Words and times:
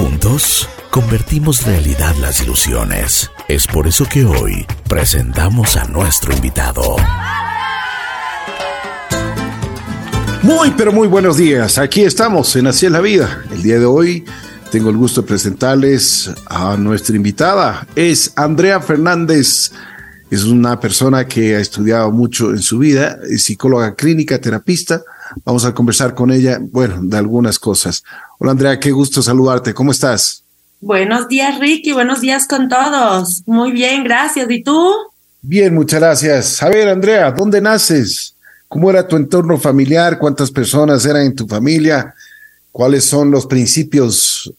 Juntos 0.00 0.66
convertimos 0.90 1.66
realidad 1.66 2.14
las 2.22 2.42
ilusiones. 2.42 3.30
Es 3.48 3.66
por 3.66 3.86
eso 3.86 4.06
que 4.06 4.24
hoy 4.24 4.64
presentamos 4.88 5.76
a 5.76 5.84
nuestro 5.88 6.32
invitado. 6.32 6.96
Muy, 10.40 10.70
pero 10.70 10.90
muy 10.90 11.06
buenos 11.06 11.36
días. 11.36 11.76
Aquí 11.76 12.00
estamos 12.00 12.56
en 12.56 12.68
Así 12.68 12.86
es 12.86 12.92
la 12.92 13.02
Vida. 13.02 13.44
El 13.52 13.62
día 13.62 13.78
de 13.78 13.84
hoy 13.84 14.24
tengo 14.72 14.88
el 14.88 14.96
gusto 14.96 15.20
de 15.20 15.28
presentarles 15.28 16.30
a 16.46 16.78
nuestra 16.78 17.14
invitada. 17.14 17.86
Es 17.94 18.32
Andrea 18.36 18.80
Fernández. 18.80 19.70
Es 20.30 20.44
una 20.44 20.80
persona 20.80 21.26
que 21.26 21.56
ha 21.56 21.60
estudiado 21.60 22.10
mucho 22.10 22.52
en 22.52 22.62
su 22.62 22.78
vida, 22.78 23.18
es 23.28 23.42
psicóloga 23.42 23.94
clínica, 23.94 24.40
terapista. 24.40 25.02
Vamos 25.44 25.64
a 25.64 25.74
conversar 25.74 26.14
con 26.14 26.30
ella, 26.30 26.58
bueno, 26.60 26.98
de 27.02 27.16
algunas 27.16 27.58
cosas. 27.58 28.02
Hola 28.38 28.52
Andrea, 28.52 28.80
qué 28.80 28.90
gusto 28.90 29.22
saludarte. 29.22 29.74
¿Cómo 29.74 29.92
estás? 29.92 30.44
Buenos 30.80 31.28
días, 31.28 31.58
Ricky. 31.58 31.92
Buenos 31.92 32.20
días 32.20 32.46
con 32.48 32.68
todos. 32.68 33.42
Muy 33.46 33.72
bien, 33.72 34.02
gracias. 34.02 34.50
¿Y 34.50 34.62
tú? 34.62 34.94
Bien, 35.42 35.74
muchas 35.74 36.00
gracias. 36.00 36.62
A 36.62 36.68
ver, 36.68 36.88
Andrea, 36.88 37.30
¿dónde 37.32 37.60
naces? 37.60 38.34
¿Cómo 38.68 38.90
era 38.90 39.06
tu 39.06 39.16
entorno 39.16 39.58
familiar? 39.58 40.18
¿Cuántas 40.18 40.50
personas 40.50 41.04
eran 41.04 41.22
en 41.22 41.34
tu 41.34 41.46
familia? 41.46 42.14
¿Cuáles 42.72 43.04
son 43.04 43.30
los 43.30 43.46
principios 43.46 44.52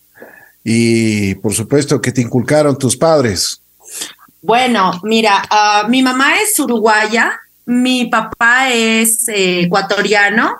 y, 0.63 1.35
por 1.35 1.53
supuesto, 1.53 2.01
que 2.01 2.12
te 2.12 2.21
inculcaron 2.21 2.77
tus 2.77 2.95
padres? 2.98 3.62
Bueno, 4.41 4.99
mira, 5.03 5.43
uh, 5.51 5.90
mi 5.90 6.01
mamá 6.03 6.35
es 6.41 6.59
uruguaya, 6.59 7.40
mi 7.65 8.05
papá 8.05 8.70
es 8.70 9.27
eh, 9.27 9.61
ecuatoriano. 9.61 10.59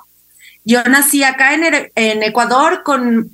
Yo 0.63 0.83
nací 0.83 1.23
acá 1.23 1.53
en, 1.53 1.91
en 1.95 2.23
Ecuador 2.23 2.83
con 2.83 3.31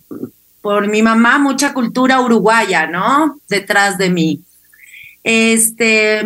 por 0.61 0.87
mi 0.87 1.01
mamá 1.01 1.37
mucha 1.37 1.73
cultura 1.73 2.19
uruguaya, 2.19 2.87
¿no? 2.87 3.39
Detrás 3.47 3.97
de 3.97 4.09
mí. 4.09 4.41
Este, 5.23 6.25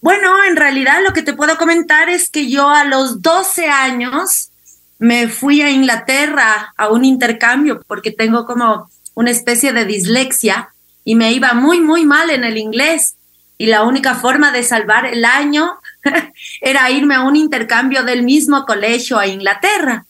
bueno, 0.00 0.44
en 0.44 0.56
realidad 0.56 1.00
lo 1.04 1.12
que 1.12 1.22
te 1.22 1.32
puedo 1.32 1.56
comentar 1.56 2.08
es 2.08 2.30
que 2.30 2.48
yo 2.48 2.68
a 2.68 2.84
los 2.84 3.22
12 3.22 3.66
años 3.66 4.50
me 4.98 5.28
fui 5.28 5.62
a 5.62 5.70
Inglaterra 5.70 6.74
a 6.76 6.88
un 6.90 7.04
intercambio 7.04 7.80
porque 7.86 8.10
tengo 8.10 8.46
como 8.46 8.88
una 9.14 9.30
especie 9.30 9.72
de 9.72 9.84
dislexia 9.84 10.72
y 11.04 11.14
me 11.14 11.32
iba 11.32 11.52
muy, 11.52 11.80
muy 11.80 12.04
mal 12.04 12.30
en 12.30 12.44
el 12.44 12.56
inglés 12.56 13.16
y 13.58 13.66
la 13.66 13.82
única 13.82 14.14
forma 14.14 14.52
de 14.52 14.62
salvar 14.62 15.06
el 15.06 15.24
año 15.24 15.78
era 16.60 16.90
irme 16.90 17.14
a 17.14 17.22
un 17.22 17.36
intercambio 17.36 18.04
del 18.04 18.22
mismo 18.22 18.64
colegio 18.64 19.18
a 19.18 19.26
Inglaterra. 19.26 20.06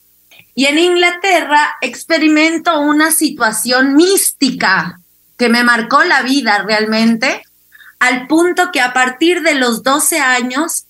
Y 0.53 0.65
en 0.65 0.79
Inglaterra 0.79 1.75
experimento 1.81 2.79
una 2.79 3.11
situación 3.11 3.95
mística 3.95 4.99
que 5.37 5.49
me 5.49 5.63
marcó 5.63 6.03
la 6.03 6.21
vida 6.21 6.63
realmente, 6.63 7.41
al 7.99 8.27
punto 8.27 8.71
que 8.71 8.81
a 8.81 8.93
partir 8.93 9.41
de 9.41 9.55
los 9.55 9.83
12 9.83 10.19
años 10.19 10.85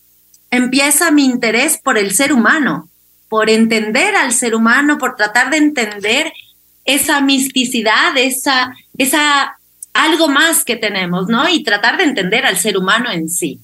empieza 0.49 1.11
mi 1.11 1.25
interés 1.25 1.77
por 1.77 1.97
el 1.97 2.13
ser 2.13 2.33
humano, 2.33 2.89
por 3.29 3.49
entender 3.49 4.15
al 4.15 4.33
ser 4.33 4.55
humano, 4.55 4.97
por 4.97 5.15
tratar 5.15 5.49
de 5.49 5.57
entender 5.57 6.33
esa 6.83 7.21
misticidad, 7.21 8.17
esa, 8.17 8.73
esa 8.97 9.57
algo 9.93 10.27
más 10.27 10.63
que 10.63 10.75
tenemos, 10.75 11.27
¿no? 11.27 11.47
Y 11.47 11.63
tratar 11.63 11.97
de 11.97 12.03
entender 12.03 12.45
al 12.45 12.57
ser 12.57 12.77
humano 12.77 13.11
en 13.11 13.29
sí. 13.29 13.59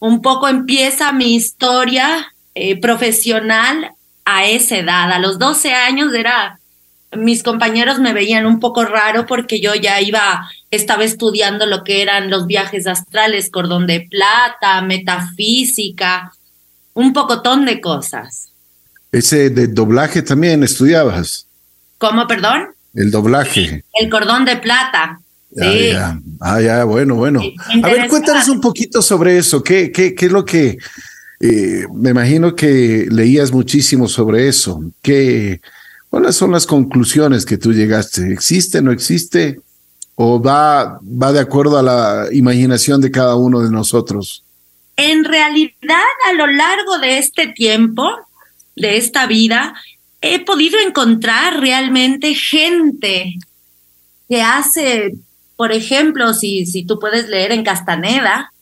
Un 0.00 0.22
poco 0.22 0.48
empieza 0.48 1.12
mi 1.12 1.34
historia 1.34 2.32
eh, 2.54 2.80
profesional 2.80 3.92
a 4.24 4.46
esa 4.46 4.78
edad. 4.78 5.10
A 5.10 5.18
los 5.18 5.38
12 5.38 5.72
años 5.72 6.12
era, 6.14 6.60
mis 7.16 7.42
compañeros 7.42 7.98
me 7.98 8.12
veían 8.12 8.46
un 8.46 8.60
poco 8.60 8.84
raro 8.84 9.26
porque 9.26 9.60
yo 9.60 9.74
ya 9.74 10.00
iba, 10.00 10.48
estaba 10.70 11.04
estudiando 11.04 11.66
lo 11.66 11.82
que 11.82 12.02
eran 12.02 12.30
los 12.30 12.46
viajes 12.46 12.86
astrales, 12.86 13.50
cordón 13.50 13.86
de 13.86 14.06
plata, 14.08 14.82
metafísica, 14.82 16.32
un 16.94 17.12
pocotón 17.12 17.64
de 17.64 17.80
cosas. 17.80 18.50
Ese 19.10 19.50
de 19.50 19.68
doblaje 19.68 20.22
también 20.22 20.62
estudiabas. 20.62 21.46
¿Cómo, 21.96 22.26
perdón? 22.26 22.68
El 22.94 23.10
doblaje. 23.10 23.84
El 23.94 24.10
cordón 24.10 24.44
de 24.44 24.56
plata. 24.56 25.20
Sí. 25.54 25.90
Ah, 26.40 26.60
ya, 26.60 26.84
bueno, 26.84 27.14
bueno. 27.14 27.40
A 27.82 27.88
ver, 27.88 28.08
cuéntanos 28.08 28.48
un 28.48 28.60
poquito 28.60 29.02
sobre 29.02 29.38
eso. 29.38 29.62
¿Qué, 29.62 29.90
qué, 29.90 30.14
qué 30.14 30.26
es 30.26 30.32
lo 30.32 30.44
que... 30.44 30.78
Eh, 31.40 31.86
me 31.94 32.10
imagino 32.10 32.56
que 32.56 33.06
leías 33.10 33.52
muchísimo 33.52 34.08
sobre 34.08 34.48
eso. 34.48 34.82
¿Qué, 35.02 35.60
¿Cuáles 36.10 36.36
son 36.36 36.52
las 36.52 36.66
conclusiones 36.66 37.46
que 37.46 37.58
tú 37.58 37.72
llegaste? 37.72 38.32
¿Existe, 38.32 38.82
no 38.82 38.90
existe? 38.90 39.60
¿O 40.16 40.42
va, 40.42 40.98
va 41.02 41.32
de 41.32 41.40
acuerdo 41.40 41.78
a 41.78 41.82
la 41.82 42.26
imaginación 42.32 43.00
de 43.00 43.10
cada 43.10 43.36
uno 43.36 43.60
de 43.60 43.70
nosotros? 43.70 44.42
En 44.96 45.24
realidad, 45.24 46.02
a 46.28 46.32
lo 46.32 46.48
largo 46.48 46.98
de 46.98 47.18
este 47.18 47.46
tiempo, 47.48 48.10
de 48.74 48.96
esta 48.96 49.26
vida, 49.26 49.74
he 50.20 50.44
podido 50.44 50.78
encontrar 50.80 51.60
realmente 51.60 52.34
gente 52.34 53.36
que 54.28 54.42
hace 54.42 55.14
por 55.58 55.72
ejemplo, 55.72 56.34
si, 56.34 56.66
si 56.66 56.84
tú 56.84 57.00
puedes 57.00 57.28
leer 57.28 57.50
en 57.50 57.64
Castaneda, 57.64 58.52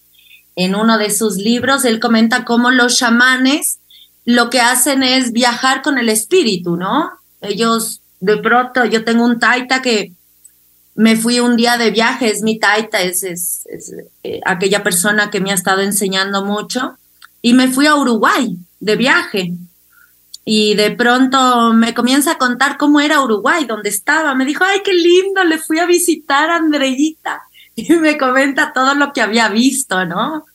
en 0.57 0.75
uno 0.75 0.97
de 0.97 1.11
sus 1.11 1.37
libros, 1.37 1.85
él 1.85 2.01
comenta 2.01 2.47
cómo 2.47 2.71
los 2.71 2.97
chamanes 2.97 3.81
lo 4.25 4.49
que 4.49 4.63
hacen 4.63 5.03
es 5.03 5.33
viajar 5.33 5.83
con 5.83 5.99
el 5.99 6.09
espíritu, 6.09 6.79
¿no? 6.79 7.11
Ellos, 7.43 8.01
de 8.21 8.39
pronto, 8.39 8.87
yo 8.87 9.05
tengo 9.05 9.27
un 9.27 9.39
taita 9.39 9.83
que 9.83 10.13
me 10.95 11.17
fui 11.17 11.39
un 11.39 11.57
día 11.57 11.77
de 11.77 11.91
viaje, 11.91 12.31
es 12.31 12.41
mi 12.41 12.59
taita, 12.59 13.03
es, 13.03 13.23
es, 13.23 13.67
eh, 14.23 14.41
aquella 14.47 14.83
persona 14.83 15.31
que 15.31 15.41
me 15.41 15.51
ha 15.51 15.55
estado 15.55 15.83
enseñando 15.83 16.47
mucho, 16.47 16.97
y 17.43 17.53
me 17.53 17.69
fui 17.69 17.87
a 17.87 17.95
Uruguay 17.95 18.57
de 18.81 18.97
viaje 18.97 19.53
y 20.49 20.77
de 20.77 20.93
pronto 20.93 21.73
me 21.75 21.93
comienza 21.93 22.33
a 22.33 22.39
contar 22.39 22.77
cómo 22.79 23.01
era 23.01 23.21
Uruguay, 23.21 23.65
donde 23.65 23.89
estaba. 23.89 24.33
Me 24.37 24.45
dijo, 24.45 24.63
ay, 24.63 24.79
qué 24.85 24.95
lindo, 24.95 25.43
le 25.43 25.59
fui 25.59 25.81
a 25.81 25.87
visitar 25.87 26.49
a 26.49 26.57
Andreita. 26.57 27.43
Y 27.79 27.93
me 27.97 28.17
comenta 28.17 28.73
todo 28.73 28.95
lo 28.95 29.13
que 29.13 29.21
había 29.21 29.51
visto, 29.51 30.07
¿no? 30.07 30.47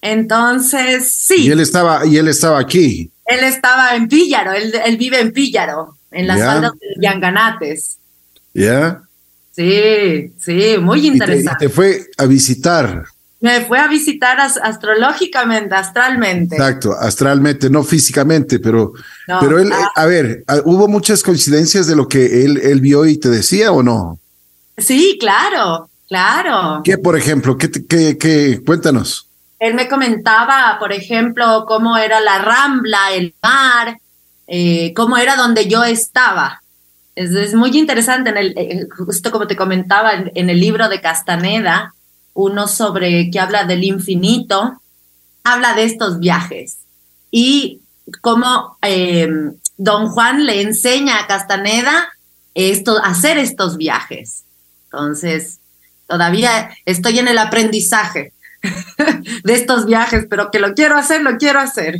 Entonces, 0.00 1.12
sí. 1.12 1.48
Y 1.48 1.50
él 1.50 1.60
estaba, 1.60 2.06
y 2.06 2.16
él 2.16 2.28
estaba 2.28 2.58
aquí. 2.58 3.10
Él 3.26 3.44
estaba 3.44 3.94
en 3.94 4.08
Píllaro, 4.08 4.52
él, 4.52 4.72
él 4.82 4.96
vive 4.96 5.20
en 5.20 5.32
Píllaro, 5.32 5.98
en 6.10 6.28
las 6.28 6.40
faldas 6.40 6.72
de 6.80 6.94
Yanganates. 6.98 7.98
¿Ya? 8.54 9.02
Sí, 9.50 10.32
sí, 10.38 10.78
muy 10.80 11.06
interesante. 11.06 11.66
y 11.66 11.68
te 11.68 11.74
fue 11.74 12.06
a 12.16 12.24
visitar 12.24 13.04
me 13.42 13.60
fue 13.62 13.80
a 13.80 13.88
visitar 13.88 14.38
astrológicamente, 14.40 15.74
astralmente. 15.74 16.54
Exacto, 16.54 16.92
astralmente, 16.92 17.68
no 17.68 17.82
físicamente, 17.82 18.60
pero, 18.60 18.92
pero 19.40 19.58
él, 19.58 19.72
ah. 19.72 19.90
a 19.96 20.06
ver, 20.06 20.44
ah, 20.46 20.60
¿hubo 20.64 20.86
muchas 20.86 21.24
coincidencias 21.24 21.88
de 21.88 21.96
lo 21.96 22.06
que 22.06 22.44
él, 22.44 22.58
él 22.62 22.80
vio 22.80 23.04
y 23.04 23.18
te 23.18 23.28
decía 23.28 23.72
o 23.72 23.82
no? 23.82 24.20
Sí, 24.78 25.18
claro, 25.18 25.90
claro. 26.06 26.82
¿Qué, 26.84 26.98
por 26.98 27.18
ejemplo? 27.18 27.58
¿Qué, 27.58 27.68
qué, 27.68 28.16
qué? 28.16 28.62
Cuéntanos. 28.64 29.28
Él 29.58 29.74
me 29.74 29.88
comentaba, 29.88 30.76
por 30.78 30.92
ejemplo, 30.92 31.64
cómo 31.66 31.96
era 31.96 32.20
la 32.20 32.38
rambla, 32.38 33.12
el 33.12 33.34
mar, 33.42 33.98
eh, 34.46 34.92
cómo 34.94 35.16
era 35.16 35.34
donde 35.34 35.66
yo 35.66 35.82
estaba. 35.82 36.62
Es, 37.16 37.54
muy 37.54 37.76
interesante, 37.76 38.30
en 38.30 38.36
el, 38.36 38.54
eh, 38.56 38.86
justo 38.96 39.32
como 39.32 39.48
te 39.48 39.56
comentaba, 39.56 40.12
en 40.32 40.48
el 40.48 40.60
libro 40.60 40.88
de 40.88 41.00
Castaneda, 41.00 41.92
uno 42.34 42.68
sobre 42.68 43.30
que 43.30 43.40
habla 43.40 43.64
del 43.64 43.84
infinito, 43.84 44.80
habla 45.44 45.74
de 45.74 45.84
estos 45.84 46.18
viajes 46.18 46.78
y 47.30 47.80
cómo 48.20 48.76
eh, 48.82 49.28
don 49.76 50.08
Juan 50.08 50.46
le 50.46 50.62
enseña 50.62 51.18
a 51.18 51.26
Castaneda 51.26 52.12
esto, 52.54 52.98
hacer 53.02 53.38
estos 53.38 53.76
viajes. 53.76 54.44
Entonces, 54.84 55.58
todavía 56.06 56.70
estoy 56.84 57.18
en 57.18 57.28
el 57.28 57.38
aprendizaje 57.38 58.32
de 59.44 59.54
estos 59.54 59.86
viajes, 59.86 60.26
pero 60.28 60.50
que 60.50 60.60
lo 60.60 60.74
quiero 60.74 60.96
hacer, 60.96 61.22
lo 61.22 61.38
quiero 61.38 61.60
hacer. 61.60 61.96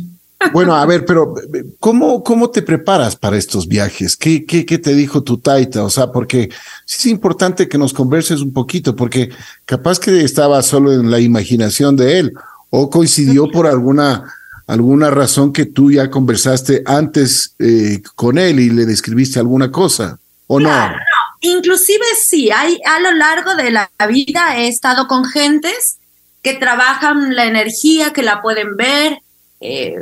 Bueno, 0.51 0.75
a 0.75 0.85
ver, 0.85 1.05
pero 1.05 1.33
¿cómo, 1.79 2.23
cómo 2.23 2.49
te 2.49 2.61
preparas 2.61 3.15
para 3.15 3.37
estos 3.37 3.67
viajes? 3.67 4.17
¿Qué, 4.17 4.45
qué, 4.45 4.65
qué 4.65 4.77
te 4.77 4.93
dijo 4.93 5.23
tu 5.23 5.37
taita? 5.37 5.83
O 5.83 5.89
sea, 5.89 6.11
porque 6.11 6.49
sí 6.85 6.97
es 6.97 7.05
importante 7.07 7.67
que 7.67 7.77
nos 7.77 7.93
converses 7.93 8.41
un 8.41 8.51
poquito, 8.51 8.95
porque 8.95 9.29
capaz 9.65 9.99
que 9.99 10.23
estaba 10.23 10.61
solo 10.61 10.91
en 10.91 11.09
la 11.09 11.19
imaginación 11.19 11.95
de 11.95 12.19
él 12.19 12.33
o 12.69 12.89
coincidió 12.89 13.49
por 13.49 13.67
alguna, 13.67 14.33
alguna 14.67 15.09
razón 15.09 15.53
que 15.53 15.65
tú 15.65 15.91
ya 15.91 16.09
conversaste 16.09 16.83
antes 16.85 17.55
eh, 17.59 18.01
con 18.15 18.37
él 18.37 18.59
y 18.59 18.69
le 18.69 18.85
describiste 18.85 19.39
alguna 19.39 19.71
cosa, 19.71 20.19
¿o 20.47 20.59
no? 20.59 20.69
no? 20.69 20.95
Inclusive 21.41 22.05
sí, 22.25 22.49
hay, 22.51 22.79
a 22.85 22.99
lo 22.99 23.11
largo 23.11 23.55
de 23.55 23.69
la 23.69 23.89
vida 24.07 24.57
he 24.57 24.67
estado 24.67 25.07
con 25.07 25.25
gentes 25.25 25.97
que 26.41 26.53
trabajan 26.53 27.35
la 27.35 27.45
energía, 27.45 28.13
que 28.13 28.23
la 28.23 28.41
pueden 28.41 28.75
ver, 28.75 29.19
eh, 29.59 29.95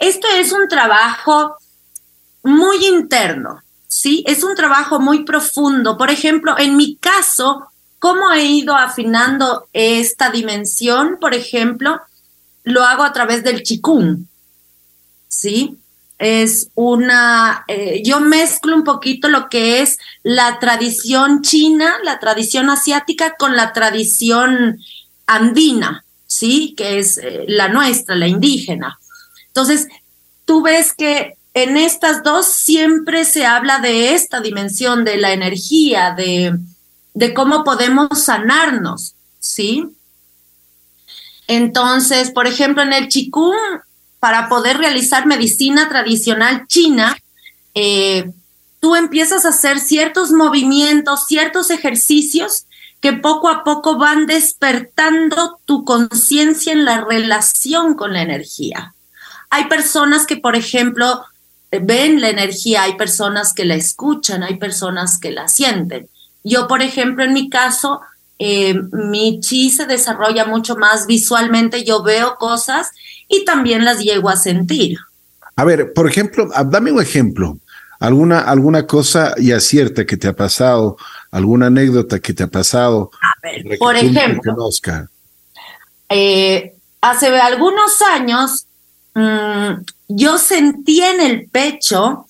esto 0.00 0.26
es 0.34 0.52
un 0.52 0.66
trabajo 0.68 1.56
muy 2.42 2.84
interno. 2.86 3.62
¿sí? 3.90 4.24
Es 4.26 4.44
un 4.44 4.54
trabajo 4.54 5.00
muy 5.00 5.24
profundo. 5.24 5.98
Por 5.98 6.10
ejemplo, 6.10 6.56
en 6.56 6.76
mi 6.76 6.96
caso, 6.96 7.66
¿cómo 7.98 8.32
he 8.32 8.44
ido 8.44 8.74
afinando 8.74 9.68
esta 9.72 10.30
dimensión? 10.30 11.18
Por 11.20 11.34
ejemplo, 11.34 12.00
lo 12.62 12.84
hago 12.84 13.02
a 13.02 13.12
través 13.12 13.42
del 13.42 13.62
chikung, 13.62 14.26
¿sí? 15.28 15.76
Es 16.18 16.68
una, 16.74 17.64
eh, 17.66 18.02
yo 18.04 18.20
mezclo 18.20 18.76
un 18.76 18.84
poquito 18.84 19.28
lo 19.28 19.48
que 19.48 19.80
es 19.80 19.98
la 20.22 20.58
tradición 20.60 21.42
china, 21.42 21.96
la 22.04 22.20
tradición 22.20 22.70
asiática 22.70 23.34
con 23.38 23.56
la 23.56 23.72
tradición 23.72 24.78
andina, 25.26 26.04
¿sí? 26.26 26.74
Que 26.76 26.98
es 26.98 27.18
eh, 27.18 27.44
la 27.48 27.68
nuestra, 27.68 28.14
la 28.14 28.28
indígena. 28.28 29.00
Entonces, 29.50 29.88
tú 30.44 30.62
ves 30.62 30.92
que 30.92 31.36
en 31.54 31.76
estas 31.76 32.22
dos 32.22 32.46
siempre 32.46 33.24
se 33.24 33.44
habla 33.44 33.80
de 33.80 34.14
esta 34.14 34.40
dimensión 34.40 35.04
de 35.04 35.16
la 35.16 35.32
energía, 35.32 36.14
de, 36.16 36.58
cómo 37.34 37.64
podemos 37.64 38.22
sanarnos, 38.24 39.14
¿sí? 39.40 39.84
Entonces, 41.48 42.30
por 42.30 42.46
ejemplo, 42.46 42.82
en 42.82 42.92
el 42.92 43.08
Qigong, 43.08 43.82
para 44.20 44.48
poder 44.48 44.78
realizar 44.78 45.26
medicina 45.26 45.88
tradicional 45.88 46.66
china, 46.68 47.16
eh, 47.74 48.30
tú 48.78 48.94
empiezas 48.94 49.44
a 49.44 49.48
hacer 49.48 49.80
ciertos 49.80 50.30
movimientos, 50.30 51.26
ciertos 51.26 51.70
ejercicios 51.70 52.66
que 53.00 53.14
poco 53.14 53.48
a 53.48 53.64
poco 53.64 53.96
van 53.96 54.26
despertando 54.26 55.58
tu 55.64 55.84
conciencia 55.84 56.72
en 56.72 56.84
la 56.84 57.02
relación 57.04 57.94
con 57.94 58.12
la 58.12 58.22
energía. 58.22 58.94
Hay 59.50 59.66
personas 59.66 60.26
que, 60.26 60.36
por 60.36 60.56
ejemplo, 60.56 61.24
ven 61.70 62.20
la 62.20 62.30
energía, 62.30 62.82
hay 62.84 62.96
personas 62.96 63.52
que 63.52 63.64
la 63.64 63.74
escuchan, 63.74 64.42
hay 64.42 64.56
personas 64.56 65.18
que 65.18 65.30
la 65.30 65.48
sienten. 65.48 66.08
Yo, 66.42 66.66
por 66.66 66.82
ejemplo, 66.82 67.24
en 67.24 67.32
mi 67.32 67.50
caso, 67.50 68.00
eh, 68.38 68.74
mi 68.92 69.40
chi 69.40 69.70
se 69.70 69.86
desarrolla 69.86 70.46
mucho 70.46 70.76
más 70.76 71.06
visualmente, 71.06 71.84
yo 71.84 72.02
veo 72.02 72.36
cosas 72.38 72.90
y 73.28 73.44
también 73.44 73.84
las 73.84 73.98
llego 73.98 74.30
a 74.30 74.36
sentir. 74.36 74.98
A 75.56 75.64
ver, 75.64 75.92
por 75.92 76.08
ejemplo, 76.08 76.48
ah, 76.54 76.64
dame 76.64 76.90
un 76.90 77.02
ejemplo, 77.02 77.58
alguna, 77.98 78.40
alguna 78.40 78.86
cosa 78.86 79.34
ya 79.36 79.60
cierta 79.60 80.06
que 80.06 80.16
te 80.16 80.26
ha 80.26 80.32
pasado, 80.32 80.96
alguna 81.30 81.66
anécdota 81.66 82.18
que 82.18 82.32
te 82.32 82.42
ha 82.42 82.46
pasado. 82.46 83.10
A 83.20 83.34
ver, 83.42 83.78
por 83.78 83.94
ejemplo, 83.94 84.56
eh, 86.08 86.74
hace 87.02 87.26
algunos 87.38 88.00
años 88.02 88.66
mm, 89.20 89.84
yo 90.08 90.38
sentí 90.38 91.02
en 91.02 91.20
el 91.20 91.48
pecho 91.48 92.26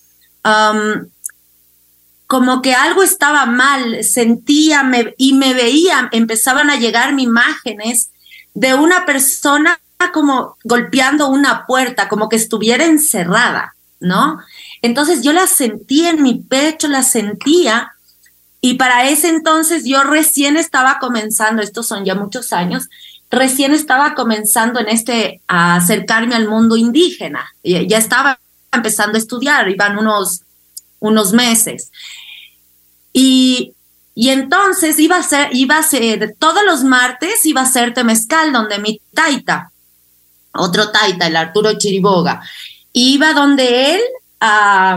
como 2.27 2.63
que 2.63 2.75
algo 2.75 3.03
estaba 3.03 3.45
mal, 3.45 4.05
sentía 4.05 4.89
y 5.17 5.35
me 5.35 5.53
veía, 5.53 6.09
empezaban 6.13 6.71
a 6.71 6.77
llegar 6.77 7.19
imágenes 7.19 8.11
de 8.55 8.75
una 8.75 9.05
persona 9.05 9.81
como 10.13 10.57
golpeando 10.65 11.29
una 11.29 11.67
puerta, 11.67 12.09
como 12.09 12.29
que 12.29 12.37
estuviera 12.37 12.85
encerrada, 12.85 13.75
¿no? 14.01 14.39
Entonces 14.81 15.23
yo 15.23 15.33
la 15.33 15.47
sentía 15.47 16.11
en 16.11 16.23
mi 16.23 16.37
pecho, 16.39 16.89
la 16.89 17.03
sentía, 17.03 17.93
y 18.61 18.75
para 18.75 19.09
ese 19.09 19.29
entonces 19.29 19.85
yo 19.85 20.03
recién 20.05 20.57
estaba 20.57 20.99
comenzando, 21.01 21.63
estos 21.63 21.87
son 21.87 22.05
ya 22.05 22.15
muchos 22.15 22.53
años, 22.53 22.89
recién 23.31 23.73
estaba 23.73 24.15
comenzando 24.15 24.81
en 24.81 24.89
este 24.89 25.41
a 25.47 25.77
acercarme 25.77 26.35
al 26.35 26.49
mundo 26.49 26.77
indígena, 26.77 27.45
ya 27.63 27.99
estaba 27.99 28.39
empezando 28.73 29.17
a 29.17 29.21
estudiar, 29.21 29.69
iban 29.69 29.99
unos 29.99 30.43
unos 31.01 31.33
meses. 31.33 31.91
Y, 33.13 33.75
entonces 34.15 34.99
iba 34.99 35.17
a 35.17 35.23
ser, 35.23 35.49
iba 35.53 35.79
a 35.79 35.83
ser, 35.83 36.37
todos 36.39 36.63
los 36.65 36.85
martes 36.85 37.45
iba 37.47 37.63
a 37.63 37.67
ser 37.67 37.95
temezcal, 37.95 38.53
donde 38.53 38.79
mi 38.79 39.01
taita, 39.15 39.73
otro 40.53 40.91
taita, 40.91 41.27
el 41.27 41.37
Arturo 41.37 41.79
Chiriboga, 41.79 42.43
iba 42.93 43.33
donde 43.33 43.95
él 43.95 44.01
a, 44.41 44.95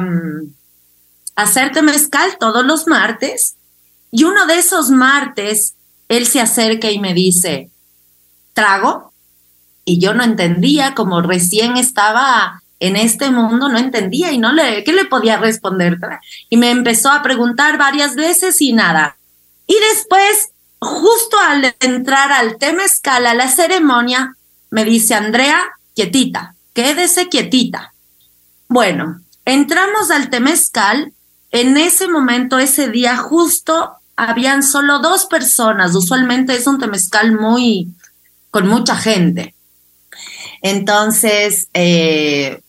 a 1.36 1.42
hacer 1.42 1.72
temezcal 1.72 2.38
todos 2.40 2.66
los 2.66 2.86
martes. 2.88 3.56
Y 4.12 4.26
uno 4.26 4.46
de 4.46 4.60
esos 4.60 4.90
martes, 4.90 5.74
él 6.10 6.28
se 6.28 6.42
acerca 6.42 6.92
y 6.92 7.00
me 7.00 7.14
dice, 7.14 7.70
trago. 8.54 9.14
Y 9.86 10.00
yo 10.00 10.14
no 10.14 10.24
entendía, 10.24 10.96
como 10.96 11.22
recién 11.22 11.78
estaba 11.78 12.64
en 12.84 12.98
este 12.98 13.32
mundo 13.32 13.70
no 13.70 13.78
entendía 13.78 14.34
y 14.34 14.38
no 14.38 14.52
le, 14.52 14.84
¿qué 14.84 14.92
le 14.92 15.06
podía 15.06 15.38
responder? 15.38 15.98
Y 16.50 16.58
me 16.58 16.70
empezó 16.70 17.12
a 17.12 17.24
preguntar 17.24 17.78
varias 17.78 18.16
veces 18.16 18.60
y 18.60 18.74
nada. 18.74 19.16
Y 19.68 19.76
después, 19.94 20.50
justo 20.80 21.40
al 21.40 21.74
entrar 21.80 22.34
al 22.34 22.58
temezcal, 22.58 23.26
a 23.26 23.36
la 23.36 23.48
ceremonia, 23.48 24.36
me 24.70 24.84
dice 24.84 25.16
Andrea, 25.16 25.62
quietita, 25.96 26.56
quédese 26.74 27.30
quietita. 27.30 27.94
Bueno, 28.68 29.22
entramos 29.46 30.12
al 30.12 30.30
temezcal. 30.30 31.14
En 31.52 31.78
ese 31.78 32.10
momento, 32.10 32.60
ese 32.60 32.90
día, 32.90 33.16
justo 33.16 33.94
habían 34.18 34.62
solo 34.62 35.00
dos 35.00 35.26
personas. 35.26 35.96
Usualmente 35.96 36.54
es 36.54 36.68
un 36.68 36.80
temezcal 36.80 37.32
muy, 37.32 37.88
con 38.54 38.68
mucha 38.68 38.96
gente. 38.96 39.56
Entonces, 40.62 41.70
eh, 41.74 42.62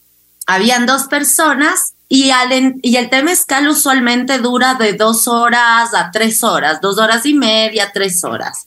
habían 0.46 0.86
dos 0.86 1.04
personas 1.04 1.92
y, 2.08 2.30
el 2.30 3.10
temezcal 3.10 3.68
usualmente 3.68 4.38
dura 4.38 4.76
de 4.76 4.94
dos 4.94 5.28
horas 5.28 5.92
a 5.92 6.10
tres 6.10 6.42
horas, 6.42 6.80
dos 6.80 6.96
horas 6.96 7.26
y 7.26 7.34
media, 7.34 7.90
tres 7.92 8.24
horas. 8.24 8.66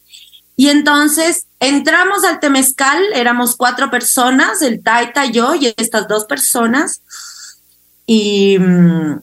Y 0.55 0.69
entonces 0.69 1.47
entramos 1.59 2.23
al 2.23 2.39
temezcal, 2.39 3.01
éramos 3.15 3.55
cuatro 3.55 3.89
personas, 3.89 4.61
el 4.61 4.83
Taita, 4.83 5.25
yo 5.25 5.55
y 5.55 5.73
estas 5.75 6.07
dos 6.07 6.25
personas, 6.25 7.01
y 8.05 8.59
mm, 8.59 9.21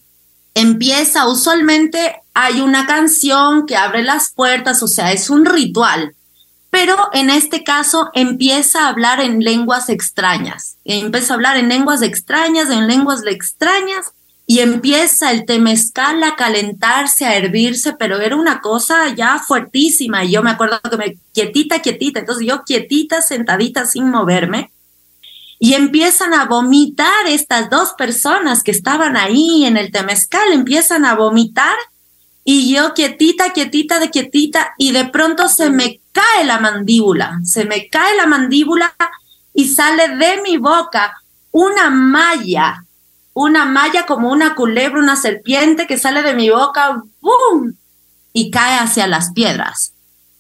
empieza, 0.55 1.29
usualmente 1.29 2.17
hay 2.35 2.61
una 2.61 2.87
canción 2.87 3.67
que 3.67 3.77
abre 3.77 4.03
las 4.03 4.33
puertas, 4.33 4.83
o 4.83 4.89
sea, 4.89 5.13
es 5.13 5.31
un 5.31 5.45
ritual 5.45 6.17
pero 6.75 6.97
en 7.13 7.31
este 7.31 7.63
caso 7.63 8.11
empieza 8.15 8.81
a 8.81 8.89
hablar 8.89 9.21
en 9.21 9.39
lenguas 9.39 9.89
extrañas, 9.89 10.77
empieza 10.85 11.33
a 11.33 11.37
hablar 11.37 11.57
en 11.57 11.69
lenguas 11.69 12.03
extrañas, 12.03 12.69
en 12.69 12.89
lenguas 12.89 13.23
extrañas, 13.25 14.13
y 14.45 14.59
empieza 14.59 15.31
el 15.31 15.47
temezcal 15.47 16.21
a 16.25 16.35
calentarse, 16.35 17.27
a 17.27 17.37
hervirse, 17.37 17.93
pero 17.97 18.21
era 18.21 18.35
una 18.35 18.61
cosa 18.61 19.15
ya 19.15 19.39
fuertísima, 19.39 20.25
y 20.25 20.33
yo 20.33 20.43
me 20.43 20.51
acuerdo 20.51 20.81
que 20.81 20.97
me, 20.97 21.17
quietita, 21.33 21.79
quietita, 21.79 22.19
entonces 22.19 22.45
yo 22.45 22.65
quietita, 22.65 23.23
sentadita, 23.23 23.87
sin 23.87 24.11
moverme, 24.11 24.73
y 25.61 25.75
empiezan 25.75 26.35
a 26.35 26.47
vomitar 26.47 27.29
estas 27.29 27.71
dos 27.71 27.93
personas 27.93 28.65
que 28.65 28.73
estaban 28.73 29.17
ahí 29.17 29.65
en 29.65 29.77
el 29.77 29.93
temezcal, 29.93 30.53
empiezan 30.53 31.05
a 31.05 31.15
vomitar, 31.15 31.77
y 32.45 32.75
yo 32.75 32.93
quietita, 32.93 33.53
quietita, 33.53 33.99
de 33.99 34.11
quietita, 34.11 34.75
y 34.77 34.93
de 34.93 35.07
pronto 35.07 35.49
se 35.49 35.71
me 35.71 36.01
cae 36.13 36.45
la 36.45 36.61
mandíbula, 36.61 37.41
se 37.43 37.65
me 37.65 37.89
cae 37.89 38.17
la 38.17 38.27
mandíbula 38.27 38.95
y 39.55 39.69
sale 39.69 40.17
de 40.17 40.43
mi 40.43 40.59
boca 40.59 41.17
una 41.51 41.89
malla, 41.89 42.85
una 43.33 43.65
malla 43.65 44.07
como 44.07 44.31
una 44.31 44.55
culebra, 44.55 44.99
una 44.99 45.17
serpiente 45.17 45.87
que 45.87 45.97
sale 45.97 46.23
de 46.23 46.35
mi 46.35 46.51
boca, 46.51 47.03
¡boom! 47.21 47.77
y 48.33 48.51
cae 48.51 48.79
hacia 48.79 49.07
las 49.07 49.33
piedras. 49.33 49.93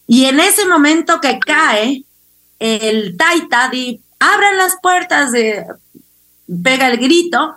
Y 0.07 0.27
en 0.27 0.41
ese 0.41 0.67
momento 0.67 1.21
que 1.21 1.39
cae, 1.39 2.05
el 2.59 3.17
taita 3.17 3.69
di, 3.69 4.01
las 4.21 4.77
puertas, 4.83 5.33
de, 5.33 5.65
pega 6.63 6.89
el 6.89 6.99
grito, 6.99 7.55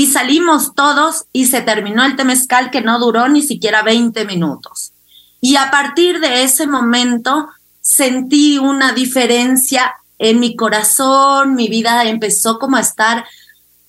y 0.00 0.06
salimos 0.06 0.74
todos 0.74 1.26
y 1.30 1.44
se 1.44 1.60
terminó 1.60 2.06
el 2.06 2.16
temezcal 2.16 2.70
que 2.70 2.80
no 2.80 2.98
duró 2.98 3.28
ni 3.28 3.42
siquiera 3.42 3.82
20 3.82 4.24
minutos. 4.24 4.94
Y 5.42 5.56
a 5.56 5.70
partir 5.70 6.20
de 6.20 6.42
ese 6.42 6.66
momento 6.66 7.50
sentí 7.82 8.56
una 8.56 8.94
diferencia 8.94 9.92
en 10.18 10.40
mi 10.40 10.56
corazón, 10.56 11.54
mi 11.54 11.68
vida 11.68 12.02
empezó 12.04 12.58
como 12.58 12.78
a 12.78 12.80
estar 12.80 13.26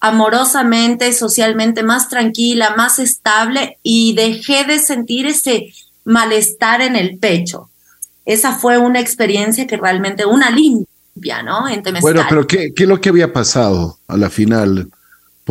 amorosamente, 0.02 1.14
socialmente 1.14 1.82
más 1.82 2.10
tranquila, 2.10 2.76
más 2.76 3.00
estable 3.00 3.78
y 3.82 4.14
dejé 4.14 4.66
de 4.66 4.80
sentir 4.80 5.28
ese 5.28 5.74
malestar 6.04 6.82
en 6.82 6.98
el 6.98 7.20
pecho. 7.20 7.70
Esa 8.26 8.58
fue 8.58 8.78
una 8.78 9.00
experiencia 9.00 9.66
que 9.66 9.78
realmente, 9.78 10.26
una 10.26 10.50
limpia, 10.50 11.42
¿no? 11.42 11.70
En 11.70 11.82
bueno, 12.02 12.26
pero 12.28 12.46
¿qué, 12.46 12.74
¿qué, 12.76 12.84
es 12.84 12.90
lo 12.90 13.00
que 13.00 13.08
había 13.08 13.32
pasado 13.32 13.98
a 14.10 14.18
la 14.18 14.30
final? 14.30 14.90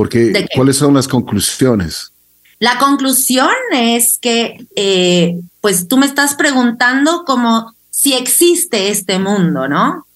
Porque, 0.01 0.47
¿cuáles 0.55 0.77
son 0.77 0.95
las 0.95 1.07
conclusiones? 1.07 2.11
La 2.59 2.79
conclusión 2.79 3.51
es 3.71 4.17
que, 4.19 4.67
eh, 4.75 5.39
pues 5.61 5.89
tú 5.89 5.99
me 5.99 6.07
estás 6.07 6.37
preguntando 6.37 7.25
como 7.27 7.75
si 7.91 8.15
existe 8.15 8.89
este 8.89 9.19
mundo, 9.19 9.69
¿no? 9.69 10.07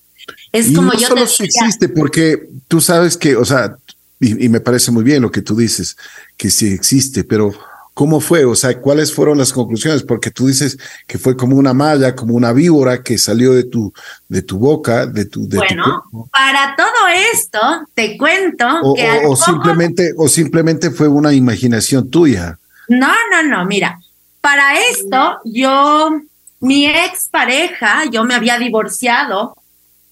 Es 0.52 0.68
como 0.74 0.94
no 0.94 0.98
yo 0.98 1.08
solo 1.08 1.26
si 1.26 1.44
existe, 1.44 1.90
porque 1.90 2.48
tú 2.66 2.80
sabes 2.80 3.18
que, 3.18 3.36
o 3.36 3.44
sea, 3.44 3.76
y, 4.20 4.48
me 4.48 4.60
parece 4.60 4.90
muy 4.90 5.04
bien 5.04 5.20
lo 5.20 5.30
que 5.30 5.42
tú 5.42 5.54
dices, 5.54 5.98
que 6.38 6.48
sí 6.48 6.68
existe, 6.68 7.22
pero 7.22 7.52
¿Cómo 7.94 8.18
fue? 8.18 8.44
O 8.44 8.56
sea, 8.56 8.80
¿cuáles 8.80 9.14
fueron 9.14 9.38
las 9.38 9.52
conclusiones? 9.52 10.02
Porque 10.02 10.32
tú 10.32 10.48
dices 10.48 10.76
que 11.06 11.16
fue 11.16 11.36
como 11.36 11.56
una 11.56 11.72
malla, 11.72 12.16
como 12.16 12.34
una 12.34 12.52
víbora 12.52 13.04
que 13.04 13.16
salió 13.18 13.52
de 13.52 13.64
tu, 13.64 13.92
de 14.28 14.42
tu 14.42 14.58
boca, 14.58 15.06
de 15.06 15.26
tu. 15.26 15.48
De 15.48 15.58
bueno, 15.58 16.02
para 16.32 16.74
todo 16.74 17.06
esto 17.32 17.60
te 17.94 18.18
cuento 18.18 18.66
o, 18.82 18.94
que. 18.94 19.22
O, 19.26 19.36
simplemente, 19.36 20.12
o 20.16 20.26
simplemente 20.26 20.90
fue 20.90 21.06
una 21.06 21.32
imaginación 21.32 22.10
tuya. 22.10 22.58
No, 22.88 23.12
no, 23.30 23.44
no. 23.44 23.64
Mira, 23.64 24.00
para 24.40 24.76
esto 24.90 25.38
yo, 25.44 26.20
mi 26.58 26.86
ex 26.86 27.28
pareja, 27.30 28.06
yo 28.10 28.24
me 28.24 28.34
había 28.34 28.58
divorciado 28.58 29.56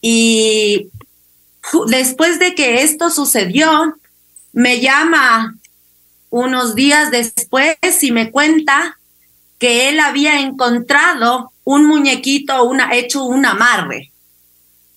y 0.00 0.88
después 1.88 2.38
de 2.38 2.54
que 2.54 2.82
esto 2.82 3.10
sucedió, 3.10 3.96
me 4.52 4.80
llama 4.80 5.56
unos 6.32 6.74
días 6.74 7.10
después 7.10 7.76
y 8.00 8.10
me 8.10 8.30
cuenta 8.30 8.98
que 9.58 9.90
él 9.90 10.00
había 10.00 10.40
encontrado 10.40 11.52
un 11.62 11.86
muñequito 11.86 12.64
una, 12.64 12.94
hecho 12.94 13.22
un 13.24 13.44
amarre. 13.44 14.10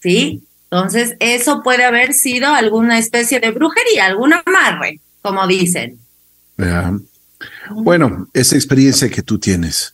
¿Sí? 0.01 0.41
Entonces, 0.71 1.15
eso 1.19 1.61
puede 1.61 1.83
haber 1.83 2.13
sido 2.13 2.53
alguna 2.53 2.97
especie 2.97 3.39
de 3.41 3.51
brujería, 3.51 4.05
algún 4.05 4.33
amarre, 4.33 5.01
como 5.21 5.45
dicen. 5.45 5.99
Bueno, 7.69 8.29
esa 8.33 8.55
experiencia 8.55 9.09
que 9.09 9.21
tú 9.21 9.37
tienes. 9.37 9.93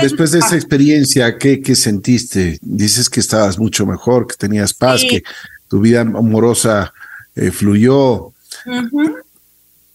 Después 0.00 0.32
de 0.32 0.38
esa 0.38 0.56
experiencia, 0.56 1.36
¿qué, 1.36 1.60
¿qué, 1.60 1.76
sentiste? 1.76 2.58
Dices 2.62 3.10
que 3.10 3.20
estabas 3.20 3.58
mucho 3.58 3.84
mejor, 3.84 4.26
que 4.26 4.36
tenías 4.36 4.72
paz, 4.72 5.02
que 5.02 5.22
tu 5.68 5.80
vida 5.80 6.00
amorosa 6.00 6.94
eh, 7.36 7.50
fluyó. 7.50 8.32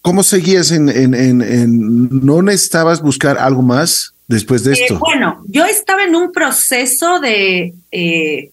¿Cómo 0.08 0.22
seguías 0.22 0.70
en, 0.70 0.88
en, 0.88 1.12
en, 1.42 2.08
no 2.24 2.40
necesitabas 2.40 3.02
buscar 3.02 3.36
algo 3.36 3.60
más 3.60 4.14
después 4.26 4.64
de 4.64 4.72
eh, 4.72 4.78
esto? 4.80 4.98
bueno, 4.98 5.44
yo 5.48 5.66
estaba 5.66 6.02
en 6.02 6.16
un 6.16 6.32
proceso 6.32 7.20
de, 7.20 7.74
eh, 7.90 8.50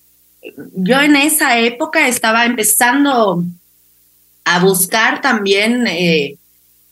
yo 0.74 1.00
en 1.00 1.16
esa 1.16 1.58
época 1.60 2.10
estaba 2.10 2.44
empezando 2.44 3.42
a 4.44 4.60
buscar 4.60 5.22
también 5.22 5.88
eh, 5.88 6.36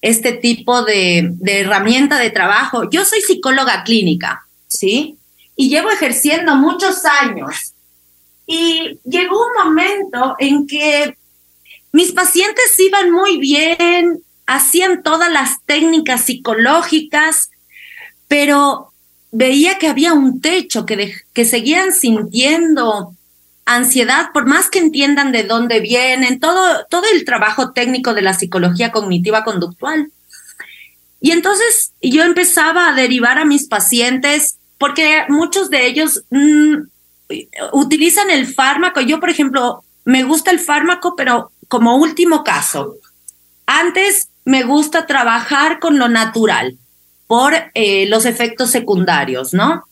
este 0.01 0.31
tipo 0.31 0.81
de, 0.85 1.27
de 1.33 1.59
herramienta 1.59 2.17
de 2.17 2.29
trabajo. 2.29 2.89
Yo 2.89 3.03
soy 3.03 3.19
psicóloga 3.19 3.83
clínica, 3.83 4.47
¿sí? 4.69 5.17
Y 5.57 5.67
llevo 5.67 5.91
ejerciendo 5.91 6.55
muchos 6.55 7.03
años. 7.21 7.73
Y 8.47 8.97
llegó 9.03 9.45
un 9.45 9.65
momento 9.65 10.37
en 10.39 10.65
que 10.67 11.17
mis 11.91 12.13
pacientes 12.13 12.79
iban 12.79 13.11
muy 13.11 13.39
bien, 13.39 14.23
hacían 14.45 15.03
todas 15.03 15.31
las 15.31 15.63
técnicas 15.65 16.25
psicológicas, 16.25 17.49
pero 18.27 18.91
veía 19.31 19.77
que 19.79 19.87
había 19.87 20.13
un 20.13 20.41
techo, 20.41 20.85
que, 20.85 21.13
que 21.33 21.45
seguían 21.45 21.91
sintiendo 21.91 23.15
ansiedad, 23.65 24.29
por 24.33 24.45
más 24.45 24.69
que 24.69 24.79
entiendan 24.79 25.31
de 25.31 25.43
dónde 25.43 25.79
vienen, 25.79 26.39
todo, 26.39 26.85
todo 26.89 27.03
el 27.13 27.25
trabajo 27.25 27.71
técnico 27.71 28.13
de 28.13 28.21
la 28.21 28.33
psicología 28.33 28.91
cognitiva 28.91 29.43
conductual. 29.43 30.11
Y 31.21 31.31
entonces 31.31 31.93
yo 32.01 32.23
empezaba 32.23 32.89
a 32.89 32.93
derivar 32.93 33.39
a 33.39 33.45
mis 33.45 33.67
pacientes, 33.67 34.57
porque 34.77 35.23
muchos 35.29 35.69
de 35.69 35.85
ellos 35.85 36.25
mm, 36.29 36.75
utilizan 37.71 38.29
el 38.29 38.53
fármaco. 38.53 38.99
Yo, 38.99 39.19
por 39.21 39.29
ejemplo, 39.29 39.83
me 40.03 40.23
gusta 40.23 40.51
el 40.51 40.59
fármaco, 40.59 41.15
pero 41.15 41.51
como 41.69 41.95
último 41.95 42.43
caso. 42.43 42.95
Antes 43.65 44.27
me 44.45 44.63
gusta 44.63 45.05
trabajar 45.05 45.79
con 45.79 45.97
lo 45.97 46.09
natural 46.09 46.77
por 47.27 47.53
eh, 47.73 48.05
los 48.07 48.25
efectos 48.25 48.71
secundarios, 48.71 49.53
¿no? 49.53 49.85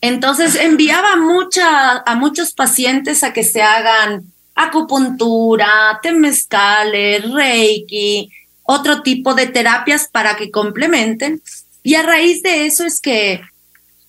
Entonces 0.00 0.56
enviaba 0.56 1.12
a 1.12 2.14
muchos 2.14 2.52
pacientes 2.54 3.22
a 3.22 3.32
que 3.32 3.44
se 3.44 3.62
hagan 3.62 4.32
acupuntura, 4.54 6.00
temescales, 6.02 7.30
reiki, 7.30 8.30
otro 8.64 9.02
tipo 9.02 9.34
de 9.34 9.46
terapias 9.46 10.08
para 10.08 10.36
que 10.36 10.50
complementen. 10.50 11.40
Y 11.82 11.94
a 11.94 12.02
raíz 12.02 12.42
de 12.42 12.66
eso 12.66 12.84
es 12.84 13.00
que 13.00 13.40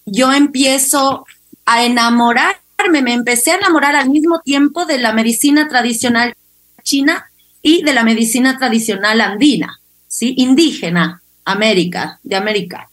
yo 0.05 0.33
empiezo 0.33 1.25
a 1.65 1.83
enamorarme, 1.83 3.01
me 3.03 3.13
empecé 3.13 3.51
a 3.51 3.57
enamorar 3.57 3.95
al 3.95 4.09
mismo 4.09 4.39
tiempo 4.39 4.85
de 4.85 4.97
la 4.97 5.13
medicina 5.13 5.67
tradicional 5.67 6.35
china 6.81 7.29
y 7.61 7.83
de 7.83 7.93
la 7.93 8.03
medicina 8.03 8.57
tradicional 8.57 9.21
andina, 9.21 9.79
¿sí? 10.07 10.33
Indígena, 10.37 11.21
América, 11.45 12.19
de 12.23 12.35
América. 12.35 12.89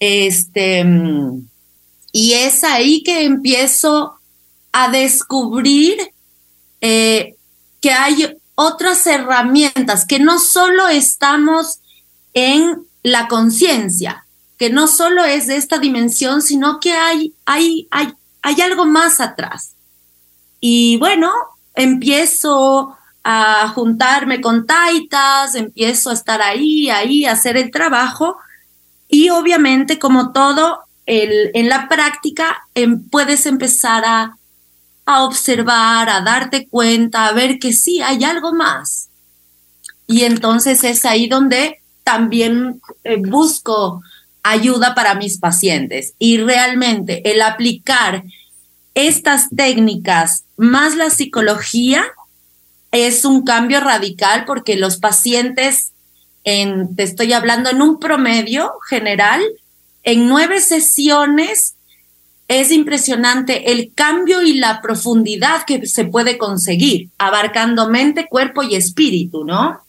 Este, 0.00 0.84
y 2.12 2.32
es 2.32 2.64
ahí 2.64 3.02
que 3.02 3.24
empiezo 3.24 4.18
a 4.72 4.90
descubrir 4.90 5.96
eh, 6.80 7.34
que 7.80 7.92
hay 7.92 8.36
otras 8.54 9.06
herramientas, 9.06 10.04
que 10.04 10.18
no 10.18 10.38
solo 10.38 10.88
estamos 10.88 11.78
en 12.34 12.86
la 13.02 13.28
conciencia, 13.28 14.26
que 14.58 14.70
no 14.70 14.88
solo 14.88 15.24
es 15.24 15.46
de 15.46 15.56
esta 15.56 15.78
dimensión, 15.78 16.42
sino 16.42 16.80
que 16.80 16.92
hay, 16.92 17.34
hay, 17.44 17.86
hay, 17.90 18.12
hay 18.42 18.60
algo 18.60 18.84
más 18.84 19.20
atrás. 19.20 19.74
Y 20.60 20.96
bueno, 20.96 21.32
empiezo 21.74 22.97
a 23.30 23.68
juntarme 23.68 24.40
con 24.40 24.66
taitas, 24.66 25.54
empiezo 25.54 26.08
a 26.08 26.14
estar 26.14 26.40
ahí, 26.40 26.88
ahí, 26.88 27.26
a 27.26 27.32
hacer 27.32 27.58
el 27.58 27.70
trabajo 27.70 28.38
y 29.06 29.28
obviamente 29.28 29.98
como 29.98 30.32
todo 30.32 30.78
el, 31.04 31.50
en 31.52 31.68
la 31.68 31.88
práctica 31.88 32.56
em, 32.74 33.06
puedes 33.10 33.44
empezar 33.44 34.06
a, 34.06 34.38
a 35.04 35.24
observar, 35.24 36.08
a 36.08 36.22
darte 36.22 36.68
cuenta, 36.68 37.26
a 37.26 37.32
ver 37.32 37.58
que 37.58 37.74
sí, 37.74 38.00
hay 38.00 38.24
algo 38.24 38.54
más. 38.54 39.10
Y 40.06 40.24
entonces 40.24 40.82
es 40.82 41.04
ahí 41.04 41.28
donde 41.28 41.82
también 42.04 42.80
eh, 43.04 43.16
busco 43.16 44.00
ayuda 44.42 44.94
para 44.94 45.16
mis 45.16 45.36
pacientes. 45.36 46.14
Y 46.18 46.38
realmente 46.38 47.30
el 47.30 47.42
aplicar 47.42 48.24
estas 48.94 49.50
técnicas 49.54 50.44
más 50.56 50.96
la 50.96 51.10
psicología 51.10 52.06
es 52.92 53.24
un 53.24 53.44
cambio 53.44 53.80
radical 53.80 54.44
porque 54.46 54.76
los 54.76 54.96
pacientes, 54.96 55.92
en, 56.44 56.94
te 56.96 57.02
estoy 57.02 57.32
hablando 57.32 57.70
en 57.70 57.82
un 57.82 57.98
promedio 57.98 58.72
general, 58.88 59.42
en 60.02 60.28
nueve 60.28 60.60
sesiones 60.60 61.74
es 62.48 62.70
impresionante 62.70 63.72
el 63.72 63.92
cambio 63.94 64.42
y 64.42 64.54
la 64.54 64.80
profundidad 64.80 65.64
que 65.66 65.86
se 65.86 66.06
puede 66.06 66.38
conseguir, 66.38 67.10
abarcando 67.18 67.90
mente, 67.90 68.26
cuerpo 68.28 68.62
y 68.62 68.74
espíritu, 68.74 69.44
¿no? 69.44 69.82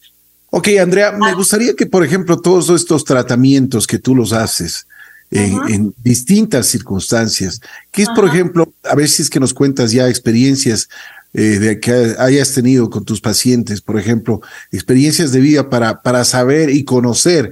Ok, 0.52 0.68
Andrea, 0.82 1.12
me 1.14 1.34
gustaría 1.34 1.74
que, 1.74 1.86
por 1.86 2.04
ejemplo, 2.04 2.42
todos 2.42 2.70
estos 2.70 3.06
tratamientos 3.06 3.88
que 3.88 4.00
tú 4.00 4.16
los 4.16 4.34
haces 4.34 4.88
en, 5.32 5.94
distintas 6.04 6.68
circunstancias, 6.68 7.62
que 7.92 8.02
es, 8.02 8.10
por 8.10 8.26
ejemplo, 8.26 8.74
a 8.84 8.96
ver 8.96 9.08
si 9.08 9.22
es 9.22 9.30
que 9.30 9.40
nos 9.40 9.54
cuentas 9.54 9.92
ya 9.92 10.10
experiencias 10.10 10.90
eh, 11.34 11.60
de 11.60 11.80
que 11.80 12.16
hayas 12.18 12.54
tenido 12.54 12.90
con 12.90 13.06
tus 13.06 13.22
pacientes, 13.22 13.82
por 13.82 14.00
ejemplo, 14.00 14.42
experiencias 14.72 15.32
de 15.32 15.40
vida 15.40 15.70
para, 15.70 16.02
para 16.02 16.26
saber 16.26 16.70
y 16.70 16.84
conocer 16.84 17.52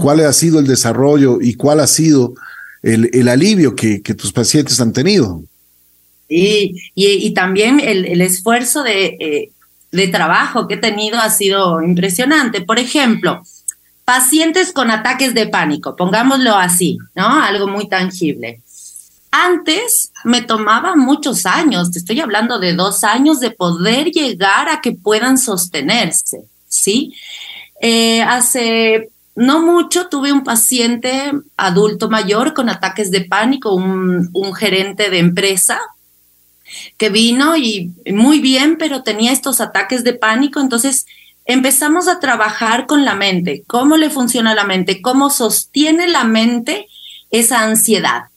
cuál 0.00 0.20
ha 0.20 0.32
sido 0.32 0.58
el 0.58 0.66
desarrollo 0.66 1.38
y 1.40 1.54
cuál 1.54 1.80
ha 1.80 1.86
sido 1.86 2.34
el, 2.82 3.10
el 3.12 3.28
alivio 3.28 3.76
que, 3.76 4.02
que, 4.02 4.14
tus 4.14 4.32
pacientes 4.32 4.80
han 4.80 4.92
tenido. 4.92 5.42
y, 6.28 6.74
y, 6.94 7.34
también 7.34 7.80
el, 7.80 8.04
el 8.06 8.20
esfuerzo 8.20 8.82
de, 8.82 9.16
eh, 9.20 9.50
de 9.92 10.08
trabajo 10.08 10.66
que 10.66 10.74
he 10.74 10.78
tenido 10.78 11.18
ha 11.18 11.30
sido 11.30 11.82
impresionante. 11.82 12.60
Por 12.62 12.78
ejemplo, 12.78 13.42
pacientes 14.04 14.72
con 14.72 14.90
ataques 14.90 15.34
de 15.34 15.46
pánico, 15.46 15.96
pongámoslo 15.96 16.54
así, 16.54 16.98
¿no? 17.14 17.42
Algo 17.42 17.68
muy 17.68 17.88
tangible. 17.88 18.62
Antes 19.38 20.12
me 20.24 20.40
tomaba 20.40 20.96
muchos 20.96 21.44
años, 21.44 21.90
te 21.90 21.98
estoy 21.98 22.20
hablando 22.20 22.58
de 22.58 22.72
dos 22.72 23.04
años 23.04 23.38
de 23.38 23.50
poder 23.50 24.06
llegar 24.10 24.70
a 24.70 24.80
que 24.80 24.92
puedan 24.92 25.36
sostenerse, 25.36 26.44
¿sí? 26.66 27.12
Eh, 27.82 28.22
hace 28.22 29.10
no 29.34 29.60
mucho 29.60 30.08
tuve 30.08 30.32
un 30.32 30.42
paciente 30.42 31.32
adulto 31.58 32.08
mayor 32.08 32.54
con 32.54 32.70
ataques 32.70 33.10
de 33.10 33.26
pánico, 33.26 33.74
un, 33.74 34.30
un 34.32 34.54
gerente 34.54 35.10
de 35.10 35.18
empresa 35.18 35.80
que 36.96 37.10
vino 37.10 37.58
y 37.58 37.92
muy 38.10 38.40
bien, 38.40 38.78
pero 38.78 39.02
tenía 39.02 39.32
estos 39.32 39.60
ataques 39.60 40.02
de 40.02 40.14
pánico, 40.14 40.60
entonces 40.60 41.04
empezamos 41.44 42.08
a 42.08 42.20
trabajar 42.20 42.86
con 42.86 43.04
la 43.04 43.14
mente, 43.14 43.64
cómo 43.66 43.98
le 43.98 44.08
funciona 44.08 44.54
la 44.54 44.64
mente, 44.64 45.02
cómo 45.02 45.28
sostiene 45.28 46.08
la 46.08 46.24
mente 46.24 46.86
esa 47.30 47.64
ansiedad. 47.64 48.30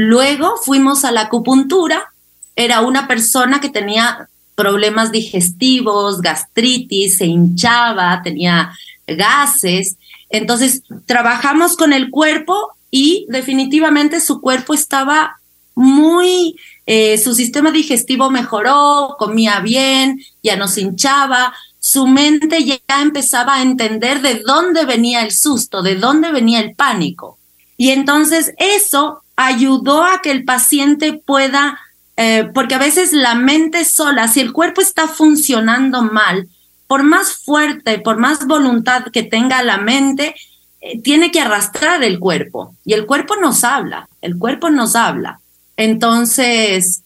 Luego 0.00 0.58
fuimos 0.62 1.04
a 1.04 1.10
la 1.10 1.22
acupuntura, 1.22 2.12
era 2.54 2.82
una 2.82 3.08
persona 3.08 3.60
que 3.60 3.68
tenía 3.68 4.28
problemas 4.54 5.10
digestivos, 5.10 6.20
gastritis, 6.20 7.18
se 7.18 7.26
hinchaba, 7.26 8.22
tenía 8.22 8.70
gases. 9.08 9.96
Entonces, 10.30 10.84
trabajamos 11.06 11.76
con 11.76 11.92
el 11.92 12.10
cuerpo 12.10 12.76
y 12.92 13.26
definitivamente 13.28 14.20
su 14.20 14.40
cuerpo 14.40 14.72
estaba 14.72 15.40
muy, 15.74 16.54
eh, 16.86 17.18
su 17.18 17.34
sistema 17.34 17.72
digestivo 17.72 18.30
mejoró, 18.30 19.16
comía 19.18 19.58
bien, 19.58 20.20
ya 20.44 20.54
no 20.54 20.68
se 20.68 20.82
hinchaba, 20.82 21.52
su 21.80 22.06
mente 22.06 22.62
ya 22.62 22.78
empezaba 23.02 23.56
a 23.56 23.62
entender 23.62 24.22
de 24.22 24.44
dónde 24.46 24.84
venía 24.84 25.22
el 25.22 25.32
susto, 25.32 25.82
de 25.82 25.96
dónde 25.96 26.30
venía 26.30 26.60
el 26.60 26.76
pánico. 26.76 27.37
Y 27.78 27.90
entonces 27.92 28.52
eso 28.58 29.22
ayudó 29.36 30.04
a 30.04 30.20
que 30.20 30.32
el 30.32 30.44
paciente 30.44 31.14
pueda, 31.14 31.78
eh, 32.16 32.50
porque 32.52 32.74
a 32.74 32.78
veces 32.78 33.12
la 33.12 33.36
mente 33.36 33.84
sola, 33.84 34.26
si 34.28 34.40
el 34.40 34.52
cuerpo 34.52 34.80
está 34.80 35.06
funcionando 35.06 36.02
mal, 36.02 36.48
por 36.88 37.04
más 37.04 37.36
fuerte, 37.36 38.00
por 38.00 38.18
más 38.18 38.46
voluntad 38.46 39.04
que 39.12 39.22
tenga 39.22 39.62
la 39.62 39.78
mente, 39.78 40.34
eh, 40.80 41.00
tiene 41.00 41.30
que 41.30 41.40
arrastrar 41.40 42.02
el 42.02 42.18
cuerpo. 42.18 42.74
Y 42.84 42.94
el 42.94 43.06
cuerpo 43.06 43.36
nos 43.36 43.62
habla, 43.62 44.08
el 44.22 44.36
cuerpo 44.36 44.70
nos 44.70 44.96
habla. 44.96 45.40
Entonces, 45.76 47.02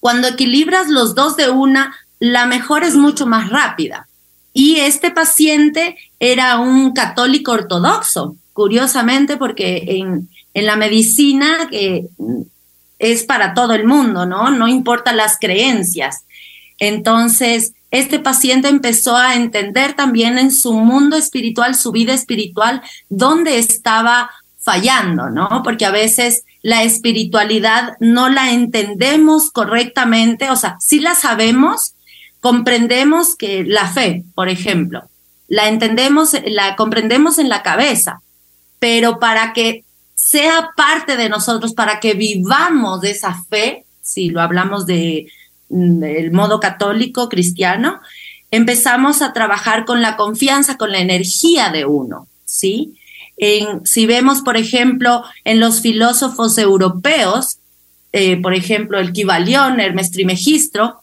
cuando 0.00 0.28
equilibras 0.28 0.88
los 0.88 1.14
dos 1.14 1.36
de 1.36 1.50
una, 1.50 1.94
la 2.18 2.46
mejor 2.46 2.82
es 2.82 2.96
mucho 2.96 3.26
más 3.26 3.50
rápida. 3.50 4.08
Y 4.54 4.76
este 4.76 5.10
paciente 5.10 5.98
era 6.18 6.58
un 6.60 6.92
católico 6.92 7.52
ortodoxo, 7.52 8.36
curiosamente, 8.54 9.36
porque 9.36 9.84
en, 9.86 10.30
la 10.54 10.76
medicina 10.76 11.68
que 11.68 12.06
es 13.00 13.24
para 13.24 13.52
todo 13.52 13.74
el 13.74 13.84
mundo, 13.84 14.24
¿no? 14.24 14.50
No 14.50 14.68
importa 14.68 15.12
las 15.12 15.36
creencias. 15.38 16.24
Entonces, 16.78 17.72
este 17.90 18.20
paciente 18.20 18.68
empezó 18.68 19.16
a 19.16 19.34
entender 19.34 19.94
también 19.94 20.38
en 20.38 20.52
su 20.52 20.72
mundo 20.72 21.16
espiritual, 21.16 21.74
su 21.74 21.92
vida 21.92 22.14
espiritual, 22.14 22.82
dónde 23.08 23.58
estaba 23.58 24.30
fallando, 24.60 25.28
¿no? 25.28 25.62
Porque 25.62 25.84
a 25.84 25.90
veces 25.90 26.44
la 26.62 26.84
espiritualidad 26.84 27.96
no 28.00 28.28
la 28.28 28.52
entendemos 28.52 29.50
correctamente, 29.50 30.50
o 30.50 30.56
sea, 30.56 30.76
sí 30.80 31.00
la 31.00 31.14
sabemos, 31.14 31.94
comprendemos 32.40 33.36
que 33.36 33.64
la 33.64 33.88
fe, 33.88 34.24
por 34.34 34.48
ejemplo, 34.48 35.02
la 35.48 35.68
entendemos, 35.68 36.32
la 36.46 36.76
comprendemos 36.76 37.38
en 37.38 37.48
la 37.48 37.62
cabeza, 37.62 38.22
pero 38.84 39.18
para 39.18 39.54
que 39.54 39.82
sea 40.14 40.72
parte 40.76 41.16
de 41.16 41.30
nosotros, 41.30 41.72
para 41.72 42.00
que 42.00 42.12
vivamos 42.12 43.00
de 43.00 43.12
esa 43.12 43.34
fe, 43.48 43.86
si 44.02 44.28
lo 44.28 44.42
hablamos 44.42 44.84
de 44.84 45.26
del 45.70 46.32
modo 46.32 46.60
católico 46.60 47.30
cristiano, 47.30 48.02
empezamos 48.50 49.22
a 49.22 49.32
trabajar 49.32 49.86
con 49.86 50.02
la 50.02 50.16
confianza, 50.16 50.76
con 50.76 50.92
la 50.92 50.98
energía 50.98 51.70
de 51.70 51.86
uno, 51.86 52.28
¿sí? 52.44 52.98
si 53.84 54.04
vemos, 54.04 54.42
por 54.42 54.58
ejemplo, 54.58 55.24
en 55.44 55.60
los 55.60 55.80
filósofos 55.80 56.58
europeos, 56.58 57.56
eh, 58.12 58.36
por 58.36 58.52
ejemplo, 58.52 59.00
el 59.00 59.12
Kybalión, 59.14 59.80
Hermes 59.80 60.10
Trimegistro, 60.10 61.00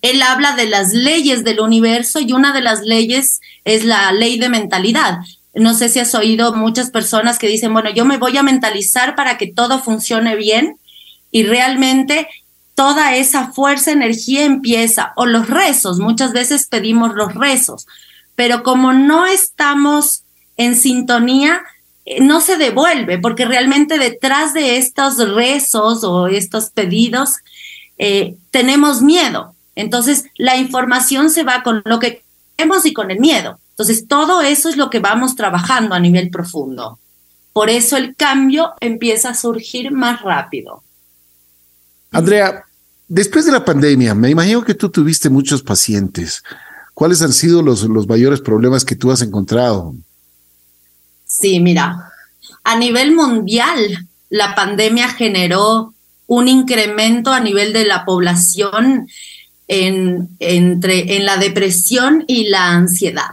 él 0.00 0.22
habla 0.22 0.54
de 0.54 0.66
las 0.66 0.92
leyes 0.92 1.42
del 1.42 1.58
universo 1.58 2.20
y 2.20 2.32
una 2.32 2.52
de 2.52 2.62
las 2.62 2.82
leyes 2.82 3.40
es 3.64 3.84
la 3.84 4.12
ley 4.12 4.38
de 4.38 4.48
mentalidad. 4.48 5.18
No 5.54 5.74
sé 5.74 5.88
si 5.88 5.98
has 5.98 6.14
oído 6.14 6.54
muchas 6.54 6.90
personas 6.90 7.38
que 7.38 7.48
dicen, 7.48 7.72
bueno, 7.72 7.90
yo 7.90 8.04
me 8.04 8.18
voy 8.18 8.36
a 8.36 8.42
mentalizar 8.42 9.16
para 9.16 9.36
que 9.36 9.52
todo 9.52 9.80
funcione 9.80 10.36
bien 10.36 10.76
y 11.30 11.44
realmente 11.44 12.28
toda 12.74 13.14
esa 13.16 13.52
fuerza, 13.52 13.92
energía 13.92 14.44
empieza, 14.44 15.12
o 15.16 15.26
los 15.26 15.50
rezos, 15.50 15.98
muchas 15.98 16.32
veces 16.32 16.66
pedimos 16.66 17.14
los 17.14 17.34
rezos, 17.34 17.86
pero 18.34 18.62
como 18.62 18.92
no 18.92 19.26
estamos 19.26 20.22
en 20.56 20.76
sintonía, 20.76 21.62
eh, 22.06 22.22
no 22.22 22.40
se 22.40 22.56
devuelve, 22.56 23.18
porque 23.18 23.44
realmente 23.44 23.98
detrás 23.98 24.54
de 24.54 24.78
estos 24.78 25.18
rezos 25.34 26.04
o 26.04 26.28
estos 26.28 26.70
pedidos 26.70 27.36
eh, 27.98 28.36
tenemos 28.50 29.02
miedo. 29.02 29.54
Entonces, 29.74 30.24
la 30.36 30.56
información 30.56 31.30
se 31.30 31.42
va 31.42 31.62
con 31.62 31.82
lo 31.84 31.98
que 31.98 32.22
queremos 32.56 32.86
y 32.86 32.94
con 32.94 33.10
el 33.10 33.20
miedo. 33.20 33.58
Entonces, 33.80 34.06
todo 34.06 34.42
eso 34.42 34.68
es 34.68 34.76
lo 34.76 34.90
que 34.90 34.98
vamos 34.98 35.36
trabajando 35.36 35.94
a 35.94 36.00
nivel 36.00 36.28
profundo. 36.28 36.98
Por 37.54 37.70
eso 37.70 37.96
el 37.96 38.14
cambio 38.14 38.74
empieza 38.78 39.30
a 39.30 39.34
surgir 39.34 39.90
más 39.90 40.20
rápido. 40.20 40.82
Andrea, 42.10 42.62
después 43.08 43.46
de 43.46 43.52
la 43.52 43.64
pandemia, 43.64 44.14
me 44.14 44.28
imagino 44.28 44.62
que 44.62 44.74
tú 44.74 44.90
tuviste 44.90 45.30
muchos 45.30 45.62
pacientes. 45.62 46.42
¿Cuáles 46.92 47.22
han 47.22 47.32
sido 47.32 47.62
los, 47.62 47.84
los 47.84 48.06
mayores 48.06 48.42
problemas 48.42 48.84
que 48.84 48.96
tú 48.96 49.10
has 49.10 49.22
encontrado? 49.22 49.94
Sí, 51.24 51.58
mira, 51.58 52.12
a 52.62 52.76
nivel 52.76 53.14
mundial, 53.14 54.06
la 54.28 54.54
pandemia 54.54 55.08
generó 55.08 55.94
un 56.26 56.48
incremento 56.48 57.32
a 57.32 57.40
nivel 57.40 57.72
de 57.72 57.86
la 57.86 58.04
población 58.04 59.08
en, 59.68 60.28
entre, 60.38 61.16
en 61.16 61.24
la 61.24 61.38
depresión 61.38 62.24
y 62.26 62.48
la 62.48 62.72
ansiedad. 62.72 63.30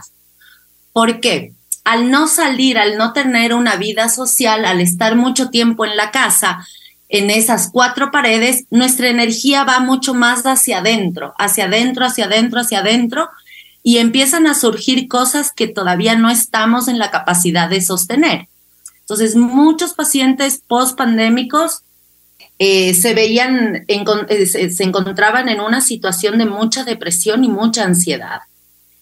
¿Por 0.98 1.20
qué? 1.20 1.52
Al 1.84 2.10
no 2.10 2.26
salir, 2.26 2.76
al 2.76 2.98
no 2.98 3.12
tener 3.12 3.54
una 3.54 3.76
vida 3.76 4.08
social, 4.08 4.64
al 4.64 4.80
estar 4.80 5.14
mucho 5.14 5.48
tiempo 5.48 5.84
en 5.84 5.96
la 5.96 6.10
casa, 6.10 6.66
en 7.08 7.30
esas 7.30 7.70
cuatro 7.70 8.10
paredes, 8.10 8.64
nuestra 8.70 9.08
energía 9.08 9.62
va 9.62 9.78
mucho 9.78 10.12
más 10.12 10.42
hacia 10.42 10.78
adentro, 10.78 11.34
hacia 11.38 11.66
adentro, 11.66 12.04
hacia 12.04 12.24
adentro, 12.24 12.58
hacia 12.58 12.80
adentro, 12.80 13.30
y 13.84 13.98
empiezan 13.98 14.48
a 14.48 14.56
surgir 14.56 15.06
cosas 15.06 15.52
que 15.52 15.68
todavía 15.68 16.16
no 16.16 16.30
estamos 16.30 16.88
en 16.88 16.98
la 16.98 17.12
capacidad 17.12 17.70
de 17.70 17.80
sostener. 17.80 18.48
Entonces, 19.02 19.36
muchos 19.36 19.94
pacientes 19.94 20.60
post-pandémicos 20.66 21.82
eh, 22.58 22.92
se 22.94 23.14
veían, 23.14 23.84
eh, 23.86 24.46
se, 24.46 24.82
encontraban 24.82 25.48
en 25.48 25.60
una 25.60 25.80
situación 25.80 26.38
de 26.38 26.46
mucha 26.46 26.82
depresión 26.82 27.44
y 27.44 27.48
mucha 27.48 27.84
ansiedad. 27.84 28.40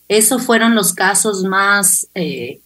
Esos 0.08 0.42
fueron 0.42 0.74
los 0.74 0.92
casos 0.92 1.42
más 1.42 2.06
eh, 2.14 2.60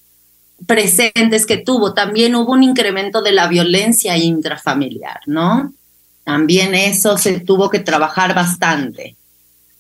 presentes 0.67 1.47
que 1.47 1.59
tuvo. 1.59 1.95
También 1.95 2.35
hubo 2.35 2.53
un 2.53 2.63
incremento 2.63 3.23
de 3.23 3.33
la 3.33 3.49
violencia 3.49 4.17
intrafamiliar, 4.17 5.21
¿no? 5.27 5.73
También 6.25 6.75
eso 6.75 7.17
se 7.19 7.41
tuvo 7.41 7.71
que 7.71 7.81
trabajar 7.81 8.35
bastante. 8.35 9.17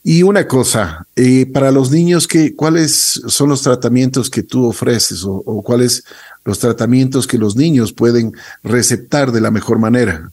Y 0.03 0.23
una 0.23 0.49
cosa, 0.49 1.07
eh, 1.14 1.44
para 1.44 1.70
los 1.70 1.90
niños, 1.90 2.27
¿qué, 2.27 2.55
¿cuáles 2.57 3.20
son 3.27 3.51
los 3.51 3.61
tratamientos 3.61 4.31
que 4.31 4.42
tú 4.42 4.66
ofreces 4.66 5.25
o, 5.25 5.42
o, 5.44 5.62
cuáles 5.62 6.05
los 6.44 6.59
tratamientos 6.59 7.27
que 7.27 7.37
los 7.37 7.55
niños 7.55 7.92
pueden 7.92 8.33
receptar 8.62 9.31
de 9.31 9.42
la 9.42 9.51
mejor 9.51 9.79
manera? 9.79 10.33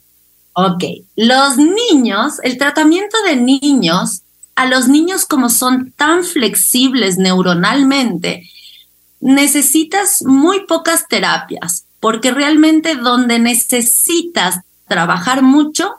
Ok, 0.54 0.84
los 1.18 1.58
niños, 1.58 2.36
el 2.44 2.58
tratamiento 2.58 3.18
de 3.28 3.36
niños, 3.36 4.22
a 4.58 4.66
los 4.66 4.88
niños 4.88 5.26
como 5.26 5.50
son 5.50 5.92
tan 5.92 6.24
flexibles 6.24 7.20
neuronalmente, 7.20 8.50
necesitas 9.20 10.24
muy 10.24 10.66
pocas 10.66 11.08
terapias, 11.08 11.86
porque 12.00 12.32
realmente 12.32 12.96
donde 12.96 13.38
necesitas 13.38 14.62
trabajar 14.88 15.44
mucho 15.44 15.94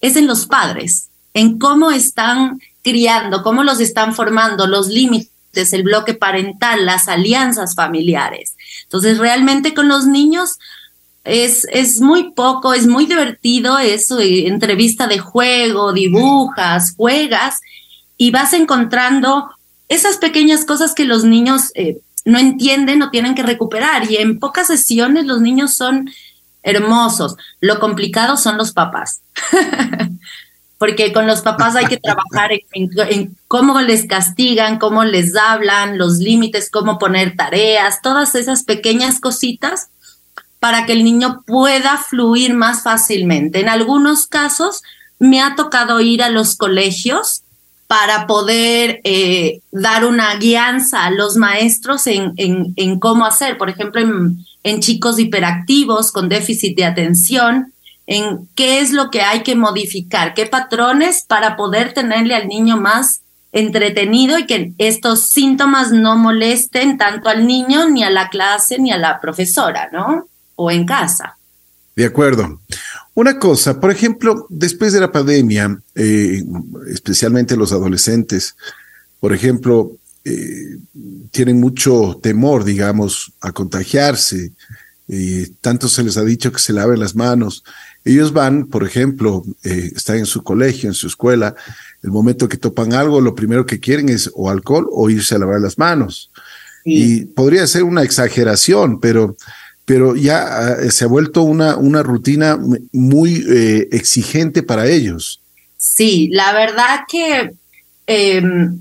es 0.00 0.16
en 0.16 0.26
los 0.26 0.46
padres, 0.46 1.10
en 1.34 1.58
cómo 1.58 1.90
están 1.90 2.58
criando, 2.82 3.42
cómo 3.42 3.64
los 3.64 3.80
están 3.80 4.14
formando, 4.14 4.66
los 4.66 4.88
límites, 4.88 5.74
el 5.74 5.82
bloque 5.82 6.14
parental, 6.14 6.86
las 6.86 7.06
alianzas 7.06 7.74
familiares. 7.74 8.54
Entonces, 8.84 9.18
realmente 9.18 9.74
con 9.74 9.88
los 9.88 10.06
niños 10.06 10.58
es, 11.24 11.66
es 11.70 12.00
muy 12.00 12.32
poco, 12.32 12.72
es 12.72 12.86
muy 12.86 13.04
divertido, 13.04 13.78
es 13.78 14.10
eh, 14.10 14.46
entrevista 14.46 15.06
de 15.06 15.18
juego, 15.18 15.92
dibujas, 15.92 16.94
juegas 16.96 17.60
y 18.20 18.30
vas 18.32 18.52
encontrando 18.52 19.48
esas 19.88 20.18
pequeñas 20.18 20.66
cosas 20.66 20.92
que 20.92 21.06
los 21.06 21.24
niños 21.24 21.72
eh, 21.74 22.00
no 22.26 22.38
entienden 22.38 23.00
o 23.00 23.08
tienen 23.08 23.34
que 23.34 23.42
recuperar. 23.42 24.10
Y 24.10 24.16
en 24.16 24.38
pocas 24.38 24.66
sesiones 24.66 25.24
los 25.24 25.40
niños 25.40 25.72
son 25.72 26.10
hermosos. 26.62 27.36
Lo 27.60 27.80
complicado 27.80 28.36
son 28.36 28.58
los 28.58 28.72
papás. 28.72 29.22
porque 30.76 31.14
con 31.14 31.26
los 31.26 31.40
papás 31.40 31.76
hay 31.76 31.86
que 31.86 31.96
trabajar 31.96 32.50
en, 32.72 33.38
cómo 33.48 33.80
les 33.80 34.06
castigan, 34.06 34.78
cómo 34.78 35.02
les 35.04 35.34
hablan, 35.34 35.96
los 35.96 36.18
límites, 36.18 36.70
cómo 36.70 36.98
poner 36.98 37.36
tareas, 37.36 38.02
todas 38.02 38.34
esas 38.34 38.64
pequeñas 38.64 39.18
cositas 39.18 39.88
para 40.58 40.84
que 40.84 40.92
el 40.92 41.04
niño 41.04 41.42
pueda 41.46 41.96
fluir 41.96 42.52
más 42.52 42.82
fácilmente. 42.82 43.60
En 43.60 43.70
algunos 43.70 44.26
casos 44.26 44.82
me 45.18 45.40
ha 45.40 45.54
tocado 45.54 46.02
ir 46.02 46.22
a 46.22 46.28
los 46.28 46.54
colegios 46.54 47.44
para 47.90 48.28
poder 48.28 49.00
eh, 49.02 49.62
dar 49.72 50.04
una 50.04 50.36
guianza 50.36 51.06
a 51.06 51.10
los 51.10 51.34
maestros 51.34 52.06
en, 52.06 52.34
en 52.36 53.00
cómo 53.00 53.26
hacer, 53.26 53.58
por 53.58 53.68
ejemplo, 53.68 54.00
en 54.62 54.80
chicos 54.80 55.18
hiperactivos 55.18 56.12
con 56.12 56.28
déficit 56.28 56.76
de 56.76 56.84
atención, 56.84 57.72
en 58.06 58.48
qué 58.54 58.78
es 58.78 58.92
lo 58.92 59.10
que 59.10 59.22
hay 59.22 59.42
que 59.42 59.56
modificar, 59.56 60.34
qué 60.34 60.46
patrones 60.46 61.24
para 61.26 61.56
poder 61.56 61.92
tenerle 61.92 62.36
al 62.36 62.46
niño 62.46 62.76
más 62.76 63.22
entretenido 63.50 64.38
y 64.38 64.46
que 64.46 64.72
estos 64.78 65.22
síntomas 65.22 65.90
no 65.90 66.16
molesten 66.16 66.96
tanto 66.96 67.28
al 67.28 67.44
niño, 67.44 67.88
ni 67.88 68.04
a 68.04 68.10
la 68.10 68.28
clase, 68.28 68.78
ni 68.78 68.92
a 68.92 68.98
la 68.98 69.20
profesora, 69.20 69.88
¿no? 69.92 70.28
O 70.54 70.70
en 70.70 70.86
casa. 70.86 71.38
De 71.96 72.06
acuerdo. 72.06 72.60
Una 73.14 73.38
cosa, 73.38 73.80
por 73.80 73.90
ejemplo, 73.90 74.46
después 74.48 74.92
de 74.92 75.00
la 75.00 75.12
pandemia, 75.12 75.80
eh, 75.94 76.44
especialmente 76.92 77.56
los 77.56 77.72
adolescentes, 77.72 78.54
por 79.18 79.34
ejemplo, 79.34 79.96
eh, 80.24 80.78
tienen 81.30 81.60
mucho 81.60 82.18
temor, 82.22 82.64
digamos, 82.64 83.32
a 83.40 83.52
contagiarse. 83.52 84.52
y 85.12 85.46
tanto 85.60 85.88
se 85.88 86.04
les 86.04 86.16
ha 86.16 86.22
dicho 86.22 86.52
que 86.52 86.60
se 86.60 86.72
laven 86.72 87.00
las 87.00 87.16
manos. 87.16 87.64
Ellos 88.04 88.32
van, 88.32 88.66
por 88.66 88.84
ejemplo, 88.84 89.42
eh, 89.64 89.90
están 89.96 90.18
en 90.18 90.26
su 90.26 90.44
colegio, 90.44 90.88
en 90.88 90.94
su 90.94 91.08
escuela, 91.08 91.56
el 92.04 92.12
momento 92.12 92.48
que 92.48 92.56
topan 92.56 92.92
algo, 92.92 93.20
lo 93.20 93.34
primero 93.34 93.66
que 93.66 93.80
quieren 93.80 94.08
es 94.08 94.30
o 94.34 94.48
alcohol 94.48 94.86
o 94.88 95.10
irse 95.10 95.34
a 95.34 95.38
lavar 95.38 95.60
las 95.60 95.78
manos. 95.78 96.30
Y 96.84 97.24
podría 97.24 97.66
ser 97.66 97.82
una 97.82 98.04
exageración, 98.04 99.00
pero, 99.00 99.36
pero 99.90 100.14
ya 100.14 100.44
ah, 100.46 100.76
se 100.88 101.04
ha 101.04 101.08
vuelto 101.08 101.42
una, 101.42 101.76
una 101.76 102.04
rutina 102.04 102.56
muy 102.92 103.44
eh, 103.50 103.88
exigente 103.90 104.62
para 104.62 104.86
ellos. 104.86 105.40
Sí, 105.78 106.28
la 106.30 106.52
verdad 106.52 107.00
que 107.08 107.50
em, 108.06 108.78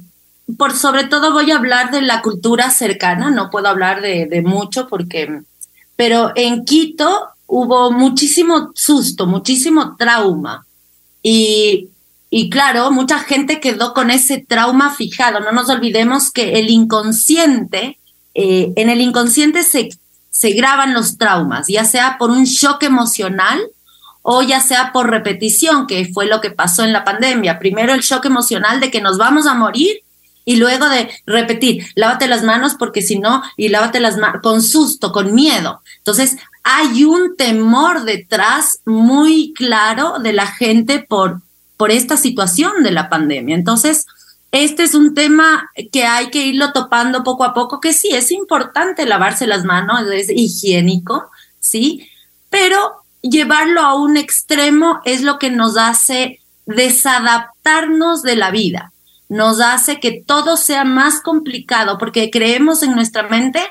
por 0.55 0.75
sobre 0.75 1.05
todo 1.05 1.33
voy 1.33 1.49
a 1.49 1.55
hablar 1.55 1.89
de 1.89 2.03
la 2.03 2.21
cultura 2.21 2.69
cercana, 2.69 3.31
no 3.31 3.49
puedo 3.49 3.67
hablar 3.67 4.03
de, 4.03 4.27
de 4.27 4.43
mucho 4.43 4.87
porque, 4.87 5.41
pero 5.95 6.31
en 6.35 6.63
Quito 6.63 7.29
hubo 7.47 7.91
muchísimo 7.91 8.71
susto, 8.75 9.25
muchísimo 9.25 9.95
trauma. 9.97 10.63
Y 11.23 11.89
y 12.29 12.51
claro, 12.51 12.91
mucha 12.91 13.17
gente 13.17 13.59
quedó 13.59 13.95
con 13.95 14.11
ese 14.11 14.45
trauma 14.47 14.93
fijado. 14.93 15.39
No 15.39 15.51
nos 15.53 15.69
olvidemos 15.69 16.29
que 16.29 16.59
el 16.59 16.69
inconsciente, 16.69 17.97
eh, 18.35 18.71
en 18.75 18.91
el 18.91 19.01
inconsciente 19.01 19.63
se, 19.63 19.89
se 20.39 20.51
graban 20.51 20.93
los 20.93 21.17
traumas, 21.17 21.67
ya 21.67 21.83
sea 21.83 22.17
por 22.17 22.31
un 22.31 22.45
shock 22.45 22.83
emocional 22.83 23.59
o 24.21 24.41
ya 24.41 24.61
sea 24.61 24.93
por 24.93 25.09
repetición, 25.09 25.85
que 25.85 26.09
fue 26.13 26.27
lo 26.27 26.39
que 26.39 26.49
pasó 26.49 26.85
en 26.85 26.93
la 26.93 27.03
pandemia. 27.03 27.59
Primero 27.59 27.93
el 27.93 27.99
shock 27.99 28.23
emocional 28.23 28.79
de 28.79 28.89
que 28.89 29.01
nos 29.01 29.17
vamos 29.17 29.47
a 29.47 29.53
morir 29.53 29.97
y 30.45 30.55
luego 30.55 30.87
de 30.87 31.09
repetir, 31.25 31.87
lávate 31.95 32.29
las 32.29 32.43
manos 32.43 32.75
porque 32.79 33.01
si 33.01 33.19
no, 33.19 33.43
y 33.57 33.67
lávate 33.67 33.99
las 33.99 34.15
manos 34.15 34.41
con 34.41 34.61
susto, 34.61 35.11
con 35.11 35.35
miedo. 35.35 35.81
Entonces, 35.97 36.37
hay 36.63 37.03
un 37.03 37.35
temor 37.35 38.05
detrás 38.05 38.79
muy 38.85 39.51
claro 39.57 40.19
de 40.19 40.31
la 40.31 40.47
gente 40.47 40.99
por 40.99 41.41
por 41.75 41.91
esta 41.91 42.17
situación 42.17 42.83
de 42.83 42.91
la 42.91 43.07
pandemia. 43.07 43.55
Entonces, 43.55 44.05
este 44.51 44.83
es 44.83 44.95
un 44.95 45.13
tema 45.13 45.69
que 45.91 46.05
hay 46.05 46.29
que 46.29 46.45
irlo 46.45 46.71
topando 46.73 47.23
poco 47.23 47.43
a 47.43 47.53
poco, 47.53 47.79
que 47.79 47.93
sí, 47.93 48.09
es 48.09 48.31
importante 48.31 49.05
lavarse 49.05 49.45
las 49.45 49.63
manos, 49.63 50.07
es 50.11 50.29
higiénico, 50.29 51.29
¿sí? 51.59 52.09
Pero 52.49 53.03
llevarlo 53.21 53.81
a 53.81 53.93
un 53.95 54.17
extremo 54.17 55.01
es 55.05 55.21
lo 55.21 55.37
que 55.37 55.51
nos 55.51 55.77
hace 55.77 56.39
desadaptarnos 56.65 58.23
de 58.23 58.35
la 58.35 58.49
vida, 58.49 58.91
nos 59.27 59.59
hace 59.59 59.99
que 59.99 60.23
todo 60.25 60.57
sea 60.57 60.83
más 60.83 61.21
complicado, 61.21 61.97
porque 61.99 62.31
creemos 62.31 62.81
en 62.81 62.95
nuestra 62.95 63.23
mente 63.23 63.61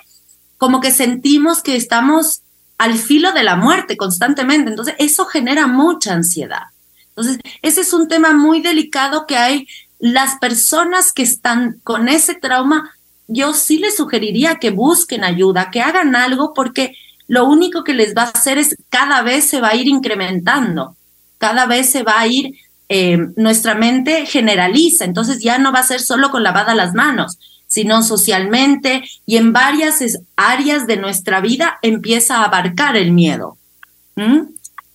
como 0.58 0.80
que 0.80 0.92
sentimos 0.92 1.62
que 1.62 1.76
estamos 1.76 2.42
al 2.78 2.94
filo 2.94 3.32
de 3.32 3.42
la 3.42 3.56
muerte 3.56 3.96
constantemente, 3.96 4.70
entonces 4.70 4.94
eso 4.98 5.26
genera 5.26 5.66
mucha 5.66 6.12
ansiedad. 6.12 6.64
Entonces, 7.08 7.40
ese 7.62 7.80
es 7.80 7.92
un 7.92 8.06
tema 8.06 8.32
muy 8.32 8.60
delicado 8.60 9.26
que 9.26 9.36
hay 9.36 9.66
las 9.98 10.36
personas 10.38 11.12
que 11.12 11.22
están 11.22 11.80
con 11.82 12.08
ese 12.08 12.34
trauma, 12.34 12.90
yo 13.26 13.52
sí 13.52 13.78
les 13.78 13.96
sugeriría 13.96 14.56
que 14.56 14.70
busquen 14.70 15.24
ayuda, 15.24 15.70
que 15.70 15.82
hagan 15.82 16.16
algo, 16.16 16.54
porque 16.54 16.94
lo 17.26 17.44
único 17.44 17.84
que 17.84 17.94
les 17.94 18.16
va 18.16 18.22
a 18.22 18.30
hacer 18.30 18.58
es 18.58 18.76
cada 18.88 19.22
vez 19.22 19.44
se 19.44 19.60
va 19.60 19.68
a 19.70 19.76
ir 19.76 19.86
incrementando, 19.86 20.96
cada 21.36 21.66
vez 21.66 21.90
se 21.90 22.02
va 22.02 22.20
a 22.20 22.26
ir, 22.26 22.54
eh, 22.88 23.18
nuestra 23.36 23.74
mente 23.74 24.24
generaliza, 24.24 25.04
entonces 25.04 25.42
ya 25.42 25.58
no 25.58 25.72
va 25.72 25.80
a 25.80 25.86
ser 25.86 26.00
solo 26.00 26.30
con 26.30 26.42
lavada 26.42 26.74
las 26.74 26.94
manos, 26.94 27.38
sino 27.66 28.02
socialmente 28.02 29.04
y 29.26 29.36
en 29.36 29.52
varias 29.52 30.02
áreas 30.36 30.86
de 30.86 30.96
nuestra 30.96 31.40
vida 31.42 31.78
empieza 31.82 32.38
a 32.38 32.44
abarcar 32.44 32.96
el 32.96 33.12
miedo. 33.12 33.58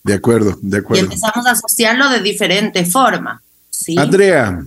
De 0.04 0.14
acuerdo, 0.14 0.58
de 0.62 0.80
acuerdo. 0.80 1.02
Y 1.02 1.06
empezamos 1.06 1.46
a 1.46 1.52
asociarlo 1.52 2.10
de 2.10 2.20
diferente 2.20 2.84
forma. 2.84 3.44
¿sí? 3.70 3.96
Andrea, 3.98 4.66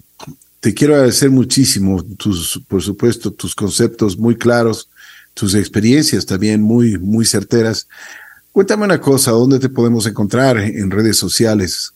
te 0.67 0.75
quiero 0.75 0.95
agradecer 0.97 1.31
muchísimo, 1.31 2.03
tus, 2.19 2.61
por 2.67 2.83
supuesto, 2.83 3.31
tus 3.31 3.55
conceptos 3.55 4.19
muy 4.19 4.35
claros, 4.35 4.91
tus 5.33 5.55
experiencias 5.55 6.27
también 6.27 6.61
muy, 6.61 6.99
muy 6.99 7.25
certeras. 7.25 7.87
Cuéntame 8.51 8.83
una 8.83 9.01
cosa, 9.01 9.31
¿dónde 9.31 9.61
te 9.61 9.69
podemos 9.69 10.09
encontrar 10.09 10.59
en 10.59 10.91
redes 10.91 11.19
sociales? 11.19 11.95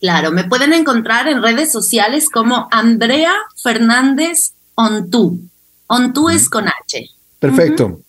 Claro, 0.00 0.32
me 0.32 0.44
pueden 0.44 0.72
encontrar 0.72 1.28
en 1.28 1.42
redes 1.42 1.70
sociales 1.70 2.30
como 2.30 2.68
Andrea 2.70 3.34
Fernández 3.62 4.52
Ontú. 4.74 5.38
Ontú 5.88 6.30
es 6.30 6.48
con 6.48 6.68
H. 6.68 7.06
Perfecto. 7.38 8.00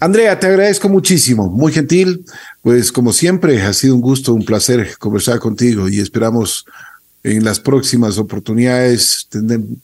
Andrea, 0.00 0.40
te 0.40 0.46
agradezco 0.46 0.88
muchísimo, 0.88 1.50
muy 1.50 1.74
gentil. 1.74 2.24
Pues 2.62 2.90
como 2.90 3.12
siempre, 3.12 3.60
ha 3.60 3.74
sido 3.74 3.96
un 3.96 4.00
gusto, 4.00 4.32
un 4.32 4.46
placer 4.46 4.96
conversar 4.98 5.40
contigo 5.40 5.90
y 5.90 6.00
esperamos 6.00 6.64
en 7.24 7.42
las 7.42 7.58
próximas 7.58 8.18
oportunidades 8.18 9.26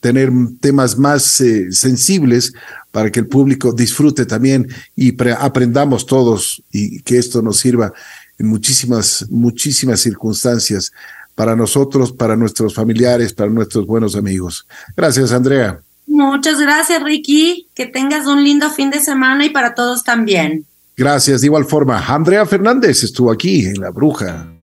tener, 0.00 0.30
temas 0.60 0.98
más 0.98 1.40
eh, 1.40 1.72
sensibles 1.72 2.52
para 2.92 3.10
que 3.10 3.20
el 3.20 3.26
público 3.26 3.72
disfrute 3.72 4.26
también 4.26 4.68
y 4.94 5.16
aprendamos 5.38 6.04
todos 6.04 6.62
y 6.70 7.00
que 7.00 7.16
esto 7.16 7.40
nos 7.40 7.58
sirva 7.58 7.92
en 8.38 8.46
muchísimas, 8.46 9.26
muchísimas 9.30 10.00
circunstancias 10.00 10.92
para 11.34 11.56
nosotros, 11.56 12.12
para 12.12 12.36
nuestros 12.36 12.74
familiares, 12.74 13.32
para 13.32 13.50
nuestros 13.50 13.86
buenos 13.86 14.16
amigos. 14.16 14.66
Gracias, 14.94 15.32
Andrea. 15.32 15.80
Muchas 16.06 16.60
gracias, 16.60 17.02
Ricky. 17.02 17.68
Que 17.74 17.86
tengas 17.86 18.26
un 18.26 18.44
lindo 18.44 18.68
fin 18.68 18.90
de 18.90 19.00
semana 19.00 19.46
y 19.46 19.50
para 19.50 19.74
todos 19.74 20.04
también. 20.04 20.66
Gracias, 20.94 21.40
de 21.40 21.46
igual 21.46 21.64
forma. 21.64 22.04
Andrea 22.06 22.44
Fernández 22.44 23.02
estuvo 23.02 23.30
aquí 23.30 23.64
en 23.64 23.80
La 23.80 23.90
Bruja. 23.90 24.52